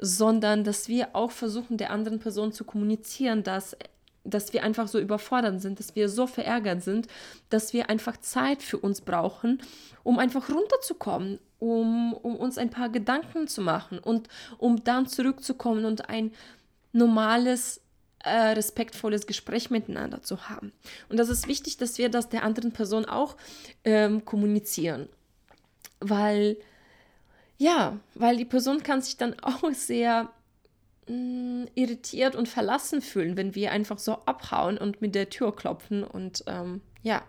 sondern 0.00 0.64
dass 0.64 0.88
wir 0.88 1.14
auch 1.14 1.30
versuchen, 1.30 1.76
der 1.76 1.90
anderen 1.90 2.18
Person 2.18 2.52
zu 2.52 2.64
kommunizieren, 2.64 3.42
dass 3.42 3.76
dass 4.24 4.52
wir 4.52 4.62
einfach 4.62 4.88
so 4.88 4.98
überfordert 4.98 5.60
sind, 5.60 5.78
dass 5.78 5.96
wir 5.96 6.08
so 6.08 6.26
verärgert 6.26 6.82
sind, 6.82 7.08
dass 7.50 7.72
wir 7.72 7.90
einfach 7.90 8.16
Zeit 8.18 8.62
für 8.62 8.78
uns 8.78 9.00
brauchen, 9.00 9.60
um 10.02 10.18
einfach 10.18 10.48
runterzukommen, 10.48 11.38
um, 11.58 12.12
um 12.12 12.36
uns 12.36 12.58
ein 12.58 12.70
paar 12.70 12.88
Gedanken 12.88 13.48
zu 13.48 13.60
machen 13.60 13.98
und 13.98 14.28
um 14.58 14.84
dann 14.84 15.06
zurückzukommen 15.06 15.84
und 15.84 16.08
ein 16.08 16.32
normales, 16.92 17.80
äh, 18.20 18.30
respektvolles 18.30 19.26
Gespräch 19.26 19.70
miteinander 19.70 20.22
zu 20.22 20.48
haben. 20.48 20.72
Und 21.08 21.16
das 21.16 21.28
ist 21.28 21.48
wichtig, 21.48 21.76
dass 21.76 21.98
wir 21.98 22.08
das 22.08 22.28
der 22.28 22.44
anderen 22.44 22.72
Person 22.72 23.04
auch 23.04 23.36
ähm, 23.84 24.24
kommunizieren, 24.24 25.08
weil 26.00 26.56
ja, 27.58 28.00
weil 28.14 28.36
die 28.36 28.44
Person 28.44 28.82
kann 28.82 29.02
sich 29.02 29.16
dann 29.16 29.36
auch 29.42 29.62
sehr 29.72 30.28
mh, 31.08 31.14
mm, 31.16 31.68
irritiert 31.74 32.36
und 32.36 32.48
verlassen 32.48 33.02
fühlen, 33.02 33.36
wenn 33.36 33.54
wir 33.54 33.72
einfach 33.72 33.98
so 33.98 34.12
abhauen 34.26 34.78
und 34.78 35.00
mit 35.00 35.14
der 35.14 35.30
Tür 35.30 35.54
klopfen 35.54 36.04
und 36.04 36.44
ähm, 36.46 36.80
ja. 37.02 37.22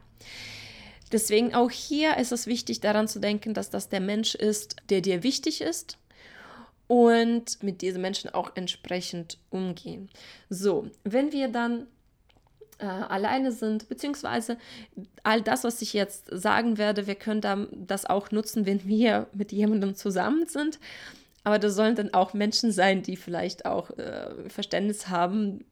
Deswegen 1.11 1.53
auch 1.53 1.69
hier 1.69 2.17
ist 2.17 2.31
es 2.31 2.47
wichtig 2.47 2.79
daran 2.79 3.07
zu 3.07 3.19
denken, 3.19 3.53
dass 3.53 3.69
das 3.69 3.89
der 3.89 3.99
Mensch 3.99 4.33
ist, 4.33 4.77
der 4.89 5.01
dir 5.01 5.21
wichtig 5.21 5.61
ist 5.61 5.99
und 6.87 7.61
mit 7.61 7.81
diesen 7.81 8.01
Menschen 8.01 8.31
auch 8.31 8.51
entsprechend 8.55 9.37
umgehen. 9.51 10.09
So, 10.49 10.89
wenn 11.03 11.31
wir 11.31 11.49
dann 11.49 11.87
äh, 12.79 12.85
alleine 12.85 13.51
sind, 13.51 13.87
beziehungsweise 13.89 14.57
all 15.23 15.41
das, 15.41 15.63
was 15.63 15.81
ich 15.81 15.93
jetzt 15.93 16.25
sagen 16.31 16.77
werde, 16.77 17.07
wir 17.07 17.15
können 17.15 17.41
dann 17.41 17.67
das 17.71 18.05
auch 18.05 18.31
nutzen, 18.31 18.65
wenn 18.65 18.85
wir 18.85 19.27
mit 19.33 19.51
jemandem 19.51 19.95
zusammen 19.95 20.47
sind. 20.47 20.79
Aber 21.43 21.59
das 21.59 21.75
sollen 21.75 21.95
dann 21.95 22.13
auch 22.13 22.33
Menschen 22.33 22.71
sein, 22.71 23.03
die 23.03 23.17
vielleicht 23.17 23.65
auch 23.65 23.89
äh, 23.97 24.49
Verständnis 24.49 25.09
haben 25.09 25.65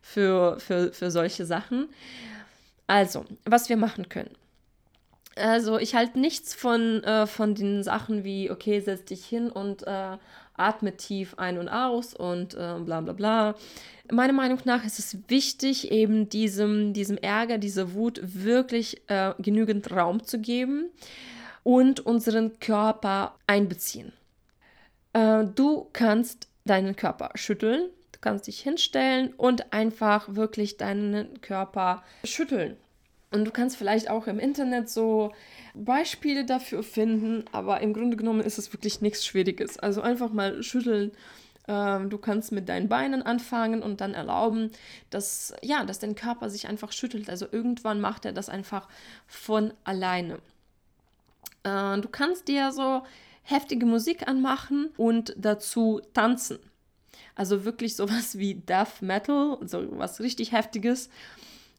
für, 0.00 0.58
für, 0.60 0.92
für 0.92 1.10
solche 1.10 1.46
Sachen. 1.46 1.88
Also, 2.86 3.24
was 3.44 3.68
wir 3.68 3.76
machen 3.76 4.08
können. 4.08 4.36
Also, 5.36 5.78
ich 5.78 5.94
halte 5.94 6.18
nichts 6.18 6.54
von, 6.54 7.02
äh, 7.02 7.26
von 7.26 7.54
den 7.54 7.82
Sachen 7.82 8.22
wie, 8.22 8.50
okay, 8.50 8.80
setz 8.80 9.06
dich 9.06 9.24
hin 9.24 9.50
und 9.50 9.86
äh, 9.86 10.16
atme 10.56 10.96
tief 10.96 11.34
ein 11.38 11.58
und 11.58 11.68
aus 11.68 12.14
und 12.14 12.54
äh, 12.54 12.78
bla 12.78 13.00
bla 13.00 13.12
bla. 13.12 13.54
Meiner 14.12 14.32
Meinung 14.32 14.60
nach 14.64 14.84
ist 14.84 14.98
es 14.98 15.16
wichtig, 15.28 15.90
eben 15.90 16.28
diesem, 16.28 16.92
diesem 16.92 17.16
Ärger, 17.18 17.58
dieser 17.58 17.94
Wut 17.94 18.20
wirklich 18.22 19.02
äh, 19.08 19.32
genügend 19.38 19.90
Raum 19.90 20.22
zu 20.22 20.38
geben 20.38 20.90
und 21.62 22.00
unseren 22.00 22.60
Körper 22.60 23.34
einbeziehen. 23.46 24.12
Äh, 25.14 25.44
du 25.44 25.88
kannst 25.94 26.48
deinen 26.66 26.96
Körper 26.96 27.30
schütteln, 27.34 27.88
du 28.12 28.18
kannst 28.20 28.46
dich 28.46 28.60
hinstellen 28.60 29.32
und 29.34 29.72
einfach 29.72 30.34
wirklich 30.34 30.76
deinen 30.76 31.40
Körper 31.40 32.02
schütteln. 32.24 32.76
Und 33.30 33.44
du 33.44 33.50
kannst 33.50 33.76
vielleicht 33.76 34.10
auch 34.10 34.28
im 34.28 34.38
Internet 34.38 34.88
so 34.88 35.32
Beispiele 35.74 36.44
dafür 36.44 36.84
finden, 36.84 37.44
aber 37.50 37.80
im 37.80 37.92
Grunde 37.92 38.16
genommen 38.16 38.40
ist 38.40 38.58
es 38.58 38.72
wirklich 38.72 39.00
nichts 39.00 39.26
Schwieriges. 39.26 39.78
Also 39.78 40.02
einfach 40.02 40.32
mal 40.32 40.62
schütteln. 40.62 41.10
Ähm, 41.66 42.10
du 42.10 42.18
kannst 42.18 42.52
mit 42.52 42.68
deinen 42.68 42.88
Beinen 42.88 43.22
anfangen 43.22 43.82
und 43.82 44.00
dann 44.00 44.14
erlauben, 44.14 44.70
dass, 45.10 45.52
ja, 45.62 45.84
dass 45.84 45.98
dein 45.98 46.14
Körper 46.14 46.48
sich 46.48 46.68
einfach 46.68 46.92
schüttelt. 46.92 47.28
Also 47.28 47.46
irgendwann 47.50 48.00
macht 48.00 48.24
er 48.24 48.32
das 48.32 48.48
einfach 48.48 48.88
von 49.26 49.72
alleine. 49.82 50.38
Äh, 51.64 51.98
du 52.00 52.08
kannst 52.08 52.46
dir 52.46 52.70
so 52.70 53.02
heftige 53.44 53.86
Musik 53.86 54.26
anmachen 54.26 54.90
und 54.96 55.34
dazu 55.38 56.00
tanzen. 56.12 56.58
Also 57.34 57.64
wirklich 57.64 57.96
sowas 57.96 58.38
wie 58.38 58.54
Death 58.54 59.00
Metal, 59.00 59.58
so 59.64 59.86
was 59.98 60.20
richtig 60.20 60.52
heftiges. 60.52 61.08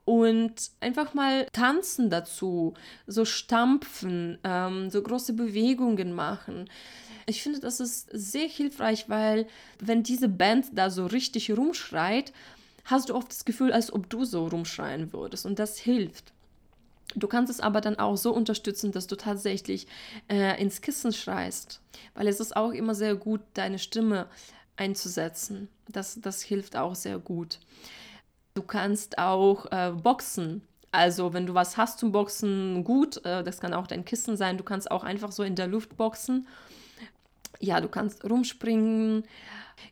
Und 0.05 0.69
einfach 0.81 1.15
mal 1.15 1.47
tanzen 1.51 2.11
dazu, 2.11 2.75
so 3.07 3.25
stampfen, 3.25 4.37
ähm, 4.43 4.91
so 4.91 5.01
große 5.01 5.33
Bewegungen 5.33 6.13
machen. 6.13 6.69
Ich 7.25 7.41
finde, 7.41 7.59
das 7.59 7.79
ist 7.79 8.09
sehr 8.11 8.47
hilfreich, 8.47 9.09
weil 9.09 9.47
wenn 9.79 10.03
diese 10.03 10.29
Band 10.29 10.67
da 10.73 10.91
so 10.91 11.07
richtig 11.07 11.51
rumschreit, 11.51 12.33
hast 12.83 13.09
du 13.09 13.15
oft 13.15 13.29
das 13.29 13.45
Gefühl, 13.45 13.73
als 13.73 13.91
ob 13.91 14.07
du 14.11 14.25
so 14.25 14.45
rumschreien 14.47 15.11
würdest. 15.11 15.47
Und 15.47 15.57
das 15.57 15.79
hilft. 15.79 16.34
Du 17.13 17.27
kannst 17.27 17.51
es 17.51 17.59
aber 17.59 17.81
dann 17.81 17.99
auch 17.99 18.17
so 18.17 18.33
unterstützen, 18.33 18.91
dass 18.91 19.07
du 19.07 19.15
tatsächlich 19.15 19.87
äh, 20.27 20.59
ins 20.61 20.81
Kissen 20.81 21.13
schreist, 21.13 21.81
weil 22.13 22.27
es 22.27 22.39
ist 22.39 22.55
auch 22.55 22.71
immer 22.71 22.95
sehr 22.95 23.15
gut, 23.15 23.41
deine 23.53 23.79
Stimme 23.79 24.27
einzusetzen. 24.75 25.69
Das, 25.87 26.19
das 26.19 26.41
hilft 26.41 26.75
auch 26.75 26.95
sehr 26.95 27.19
gut. 27.19 27.59
Du 28.55 28.63
kannst 28.63 29.17
auch 29.17 29.71
äh, 29.71 29.91
boxen. 29.91 30.61
Also 30.91 31.33
wenn 31.33 31.45
du 31.45 31.53
was 31.53 31.75
hast 31.77 31.99
zum 31.99 32.11
Boxen, 32.11 32.83
gut, 32.83 33.23
äh, 33.25 33.43
das 33.43 33.59
kann 33.59 33.73
auch 33.73 33.87
dein 33.87 34.05
Kissen 34.05 34.37
sein. 34.37 34.57
Du 34.57 34.63
kannst 34.63 34.89
auch 34.89 35.03
einfach 35.03 35.31
so 35.31 35.43
in 35.43 35.55
der 35.55 35.67
Luft 35.67 35.97
boxen. 35.97 36.47
Ja, 37.59 37.81
du 37.81 37.89
kannst 37.89 38.23
rumspringen. 38.23 39.23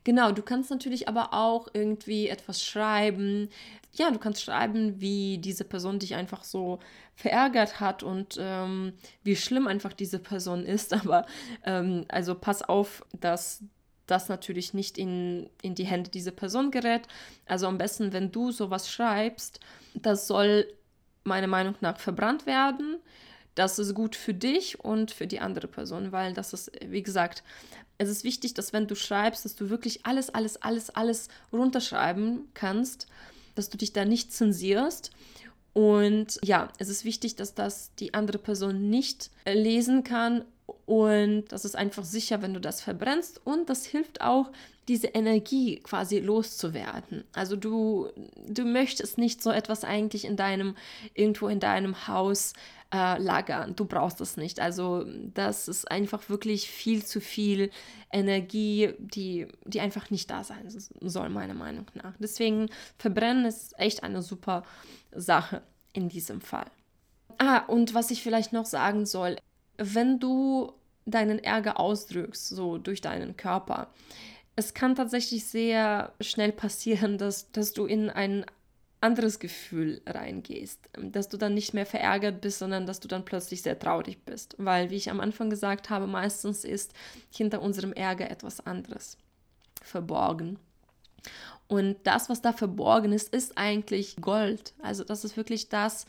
Genau, 0.03 0.31
du 0.31 0.41
kannst 0.41 0.69
natürlich 0.69 1.07
aber 1.09 1.33
auch 1.33 1.67
irgendwie 1.73 2.27
etwas 2.27 2.63
schreiben. 2.63 3.49
Ja, 3.95 4.09
du 4.09 4.17
kannst 4.17 4.41
schreiben, 4.41 4.99
wie 4.99 5.37
diese 5.37 5.63
Person 5.63 5.99
dich 5.99 6.15
einfach 6.15 6.43
so 6.43 6.79
verärgert 7.15 7.79
hat 7.79 8.01
und 8.01 8.37
ähm, 8.39 8.93
wie 9.23 9.35
schlimm 9.35 9.67
einfach 9.67 9.93
diese 9.93 10.19
Person 10.19 10.65
ist. 10.65 10.93
Aber 11.05 11.25
ähm, 11.63 12.05
also 12.09 12.35
pass 12.35 12.63
auf, 12.63 13.05
dass 13.19 13.63
das 14.07 14.29
natürlich 14.29 14.73
nicht 14.73 14.97
in, 14.97 15.49
in 15.61 15.75
die 15.75 15.85
Hände 15.85 16.09
dieser 16.09 16.31
Person 16.31 16.71
gerät. 16.71 17.07
Also 17.45 17.67
am 17.67 17.77
besten, 17.77 18.13
wenn 18.13 18.31
du 18.31 18.51
sowas 18.51 18.89
schreibst, 18.89 19.59
das 19.93 20.27
soll 20.27 20.67
meiner 21.23 21.47
Meinung 21.47 21.75
nach 21.81 21.99
verbrannt 21.99 22.45
werden. 22.45 22.97
Das 23.55 23.77
ist 23.77 23.93
gut 23.93 24.15
für 24.15 24.33
dich 24.33 24.79
und 24.79 25.11
für 25.11 25.27
die 25.27 25.39
andere 25.39 25.67
Person, 25.67 26.11
weil 26.11 26.33
das 26.33 26.53
ist, 26.53 26.71
wie 26.85 27.03
gesagt, 27.03 27.43
es 27.99 28.09
ist 28.09 28.23
wichtig, 28.23 28.55
dass 28.55 28.73
wenn 28.73 28.87
du 28.87 28.95
schreibst, 28.95 29.45
dass 29.45 29.55
du 29.55 29.69
wirklich 29.69 30.05
alles, 30.05 30.31
alles, 30.31 30.59
alles, 30.61 30.89
alles 30.89 31.27
runterschreiben 31.51 32.49
kannst, 32.55 33.07
dass 33.55 33.69
du 33.69 33.77
dich 33.77 33.93
da 33.93 34.05
nicht 34.05 34.33
zensierst. 34.33 35.11
Und 35.73 36.39
ja, 36.43 36.69
es 36.77 36.89
ist 36.89 37.03
wichtig, 37.03 37.35
dass 37.35 37.55
das 37.55 37.95
die 37.95 38.13
andere 38.13 38.37
Person 38.37 38.89
nicht 38.89 39.31
lesen 39.45 40.03
kann 40.03 40.45
und 40.85 41.45
das 41.49 41.65
ist 41.65 41.75
einfach 41.75 42.03
sicher, 42.03 42.41
wenn 42.41 42.53
du 42.53 42.59
das 42.59 42.81
verbrennst. 42.81 43.41
Und 43.45 43.69
das 43.69 43.85
hilft 43.85 44.21
auch, 44.21 44.51
diese 44.87 45.07
Energie 45.07 45.79
quasi 45.79 46.19
loszuwerden. 46.19 47.23
Also 47.33 47.55
du, 47.55 48.09
du 48.47 48.65
möchtest 48.65 49.17
nicht 49.17 49.41
so 49.41 49.51
etwas 49.51 49.83
eigentlich 49.83 50.25
in 50.25 50.35
deinem, 50.35 50.75
irgendwo 51.13 51.47
in 51.47 51.59
deinem 51.59 52.07
Haus 52.07 52.53
äh, 52.93 53.17
lagern. 53.17 53.75
Du 53.75 53.85
brauchst 53.85 54.19
das 54.19 54.37
nicht. 54.37 54.59
Also 54.59 55.05
das 55.33 55.67
ist 55.67 55.89
einfach 55.89 56.29
wirklich 56.29 56.69
viel 56.69 57.03
zu 57.03 57.21
viel 57.21 57.71
Energie, 58.11 58.93
die, 58.99 59.47
die 59.65 59.79
einfach 59.79 60.09
nicht 60.09 60.29
da 60.29 60.43
sein 60.43 60.67
soll, 61.01 61.29
meiner 61.29 61.55
Meinung 61.55 61.87
nach. 61.95 62.13
Deswegen 62.19 62.69
verbrennen 62.97 63.45
ist 63.45 63.77
echt 63.79 64.03
eine 64.03 64.21
super 64.21 64.63
Sache 65.11 65.61
in 65.93 66.09
diesem 66.09 66.41
Fall. 66.41 66.67
Ah, 67.37 67.59
und 67.59 67.93
was 67.93 68.11
ich 68.11 68.21
vielleicht 68.21 68.53
noch 68.53 68.65
sagen 68.65 69.05
soll, 69.05 69.37
wenn 69.77 70.19
du 70.19 70.73
deinen 71.05 71.39
Ärger 71.39 71.79
ausdrückst, 71.79 72.49
so 72.49 72.77
durch 72.77 73.01
deinen 73.01 73.35
Körper, 73.37 73.87
es 74.55 74.73
kann 74.73 74.95
tatsächlich 74.95 75.45
sehr 75.45 76.13
schnell 76.21 76.51
passieren, 76.51 77.17
dass, 77.17 77.51
dass 77.51 77.73
du 77.73 77.85
in 77.85 78.09
ein 78.09 78.45
anderes 79.01 79.39
Gefühl 79.39 80.01
reingehst, 80.05 80.89
dass 80.97 81.27
du 81.27 81.37
dann 81.37 81.53
nicht 81.53 81.73
mehr 81.73 81.85
verärgert 81.85 82.39
bist, 82.39 82.59
sondern 82.59 82.85
dass 82.85 83.01
du 83.01 83.07
dann 83.09 83.25
plötzlich 83.25 83.61
sehr 83.61 83.77
traurig 83.77 84.23
bist, 84.23 84.55
weil, 84.57 84.91
wie 84.91 84.95
ich 84.95 85.11
am 85.11 85.19
Anfang 85.19 85.49
gesagt 85.49 85.89
habe, 85.89 86.07
meistens 86.07 86.63
ist 86.63 86.93
hinter 87.29 87.61
unserem 87.61 87.91
Ärger 87.91 88.31
etwas 88.31 88.65
anderes 88.65 89.17
verborgen. 89.81 90.57
Und 91.67 91.97
das, 92.03 92.29
was 92.29 92.41
da 92.41 92.53
verborgen 92.53 93.13
ist, 93.13 93.33
ist 93.33 93.57
eigentlich 93.57 94.17
Gold. 94.17 94.73
Also 94.81 95.03
das 95.03 95.25
ist 95.25 95.37
wirklich 95.37 95.69
das, 95.69 96.05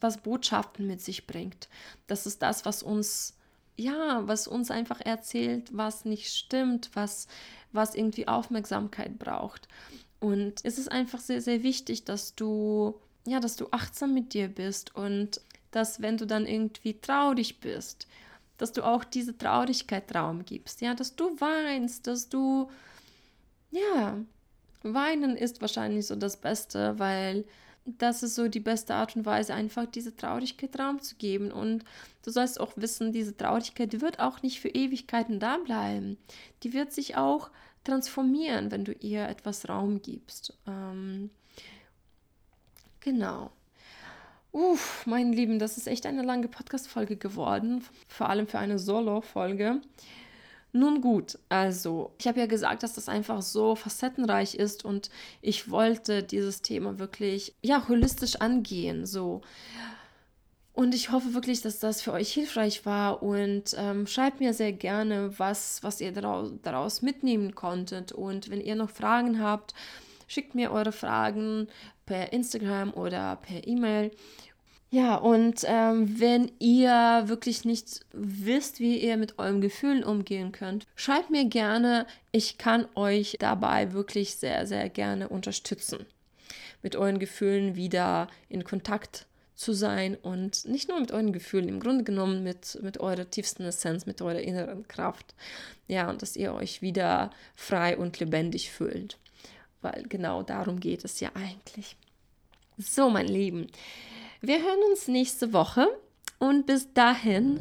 was 0.00 0.18
Botschaften 0.18 0.86
mit 0.86 1.00
sich 1.00 1.26
bringt. 1.26 1.68
Das 2.06 2.26
ist 2.26 2.42
das, 2.42 2.64
was 2.64 2.82
uns, 2.82 3.35
ja, 3.76 4.26
was 4.26 4.48
uns 4.48 4.70
einfach 4.70 5.00
erzählt, 5.00 5.76
was 5.76 6.04
nicht 6.04 6.32
stimmt, 6.32 6.90
was, 6.94 7.28
was 7.72 7.94
irgendwie 7.94 8.28
Aufmerksamkeit 8.28 9.18
braucht. 9.18 9.68
Und 10.20 10.64
es 10.64 10.78
ist 10.78 10.90
einfach 10.90 11.20
sehr, 11.20 11.40
sehr 11.40 11.62
wichtig, 11.62 12.04
dass 12.04 12.34
du, 12.34 12.98
ja, 13.26 13.40
dass 13.40 13.56
du 13.56 13.68
achtsam 13.70 14.14
mit 14.14 14.32
dir 14.32 14.48
bist 14.48 14.94
und 14.94 15.40
dass, 15.70 16.00
wenn 16.00 16.16
du 16.16 16.26
dann 16.26 16.46
irgendwie 16.46 16.98
traurig 16.98 17.60
bist, 17.60 18.06
dass 18.56 18.72
du 18.72 18.82
auch 18.82 19.04
diese 19.04 19.36
Traurigkeit 19.36 20.14
Raum 20.14 20.44
gibst, 20.44 20.80
ja, 20.80 20.94
dass 20.94 21.14
du 21.14 21.38
weinst, 21.38 22.06
dass 22.06 22.28
du, 22.30 22.70
ja, 23.70 24.16
Weinen 24.82 25.36
ist 25.36 25.60
wahrscheinlich 25.60 26.06
so 26.06 26.16
das 26.16 26.36
Beste, 26.36 26.98
weil 26.98 27.44
das 27.86 28.22
ist 28.22 28.34
so 28.34 28.48
die 28.48 28.60
beste 28.60 28.94
Art 28.94 29.16
und 29.16 29.24
Weise, 29.24 29.54
einfach 29.54 29.86
diese 29.86 30.16
Traurigkeit 30.16 30.78
Raum 30.78 31.00
zu 31.00 31.14
geben. 31.16 31.52
Und 31.52 31.84
du 32.24 32.30
sollst 32.30 32.60
auch 32.60 32.72
wissen, 32.76 33.12
diese 33.12 33.36
Traurigkeit, 33.36 34.00
wird 34.00 34.20
auch 34.20 34.42
nicht 34.42 34.60
für 34.60 34.68
Ewigkeiten 34.68 35.40
da 35.40 35.58
bleiben. 35.58 36.18
Die 36.62 36.72
wird 36.72 36.92
sich 36.92 37.16
auch 37.16 37.50
transformieren, 37.84 38.70
wenn 38.70 38.84
du 38.84 38.92
ihr 38.92 39.28
etwas 39.28 39.68
Raum 39.68 40.02
gibst. 40.02 40.52
Ähm, 40.66 41.30
genau. 43.00 43.50
Uff, 44.52 45.04
mein 45.06 45.32
Lieben, 45.32 45.58
das 45.58 45.76
ist 45.76 45.86
echt 45.86 46.06
eine 46.06 46.22
lange 46.22 46.48
Podcast-Folge 46.48 47.16
geworden, 47.16 47.84
vor 48.08 48.28
allem 48.28 48.46
für 48.46 48.58
eine 48.58 48.78
Solo-Folge. 48.78 49.80
Nun 50.76 51.00
gut, 51.00 51.38
also 51.48 52.12
ich 52.18 52.28
habe 52.28 52.38
ja 52.38 52.44
gesagt, 52.44 52.82
dass 52.82 52.92
das 52.94 53.08
einfach 53.08 53.40
so 53.40 53.76
facettenreich 53.76 54.54
ist 54.56 54.84
und 54.84 55.08
ich 55.40 55.70
wollte 55.70 56.22
dieses 56.22 56.60
Thema 56.60 56.98
wirklich 56.98 57.54
ja 57.62 57.88
holistisch 57.88 58.36
angehen, 58.36 59.06
so. 59.06 59.40
Und 60.74 60.94
ich 60.94 61.10
hoffe 61.10 61.32
wirklich, 61.32 61.62
dass 61.62 61.78
das 61.78 62.02
für 62.02 62.12
euch 62.12 62.30
hilfreich 62.30 62.84
war 62.84 63.22
und 63.22 63.74
ähm, 63.78 64.06
schreibt 64.06 64.40
mir 64.40 64.52
sehr 64.52 64.72
gerne, 64.72 65.38
was, 65.38 65.82
was 65.82 66.02
ihr 66.02 66.12
daraus, 66.12 66.52
daraus 66.62 67.00
mitnehmen 67.00 67.54
konntet. 67.54 68.12
Und 68.12 68.50
wenn 68.50 68.60
ihr 68.60 68.74
noch 68.74 68.90
Fragen 68.90 69.40
habt, 69.40 69.72
schickt 70.26 70.54
mir 70.54 70.72
eure 70.72 70.92
Fragen 70.92 71.68
per 72.04 72.34
Instagram 72.34 72.92
oder 72.92 73.36
per 73.36 73.66
E-Mail. 73.66 74.10
Ja, 74.96 75.16
und 75.16 75.60
ähm, 75.66 76.18
wenn 76.18 76.50
ihr 76.58 77.24
wirklich 77.26 77.66
nicht 77.66 78.00
wisst, 78.14 78.80
wie 78.80 78.96
ihr 78.96 79.18
mit 79.18 79.38
euren 79.38 79.60
Gefühlen 79.60 80.02
umgehen 80.02 80.52
könnt, 80.52 80.86
schreibt 80.96 81.28
mir 81.28 81.44
gerne. 81.44 82.06
Ich 82.32 82.56
kann 82.56 82.88
euch 82.94 83.36
dabei 83.38 83.92
wirklich 83.92 84.36
sehr, 84.36 84.66
sehr 84.66 84.88
gerne 84.88 85.28
unterstützen, 85.28 86.06
mit 86.82 86.96
euren 86.96 87.18
Gefühlen 87.18 87.76
wieder 87.76 88.28
in 88.48 88.64
Kontakt 88.64 89.26
zu 89.54 89.74
sein 89.74 90.14
und 90.14 90.64
nicht 90.64 90.88
nur 90.88 90.98
mit 90.98 91.12
euren 91.12 91.34
Gefühlen, 91.34 91.68
im 91.68 91.80
Grunde 91.80 92.02
genommen 92.02 92.42
mit, 92.42 92.78
mit 92.82 92.98
eurer 92.98 93.28
tiefsten 93.28 93.64
Essenz, 93.64 94.06
mit 94.06 94.22
eurer 94.22 94.40
inneren 94.40 94.88
Kraft. 94.88 95.34
Ja, 95.88 96.08
und 96.08 96.22
dass 96.22 96.36
ihr 96.36 96.54
euch 96.54 96.80
wieder 96.80 97.28
frei 97.54 97.98
und 97.98 98.18
lebendig 98.18 98.70
fühlt. 98.70 99.18
Weil 99.82 100.04
genau 100.08 100.42
darum 100.42 100.80
geht 100.80 101.04
es 101.04 101.20
ja 101.20 101.32
eigentlich. 101.34 101.96
So, 102.78 103.10
mein 103.10 103.28
Lieben. 103.28 103.66
Wir 104.46 104.58
hören 104.58 104.78
uns 104.92 105.08
nächste 105.08 105.52
Woche 105.52 105.88
und 106.38 106.66
bis 106.66 106.92
dahin 106.94 107.58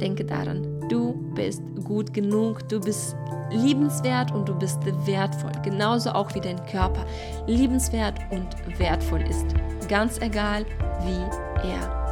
denke 0.00 0.24
daran, 0.24 0.88
du 0.88 1.12
bist 1.34 1.60
gut 1.82 2.14
genug, 2.14 2.68
du 2.68 2.78
bist 2.78 3.16
liebenswert 3.50 4.32
und 4.32 4.48
du 4.48 4.56
bist 4.56 4.78
wertvoll. 5.08 5.50
Genauso 5.64 6.10
auch 6.10 6.32
wie 6.36 6.40
dein 6.40 6.64
Körper 6.66 7.04
liebenswert 7.48 8.20
und 8.30 8.78
wertvoll 8.78 9.22
ist. 9.22 9.46
Ganz 9.88 10.20
egal, 10.20 10.64
wie 11.04 11.68
er 11.68 12.08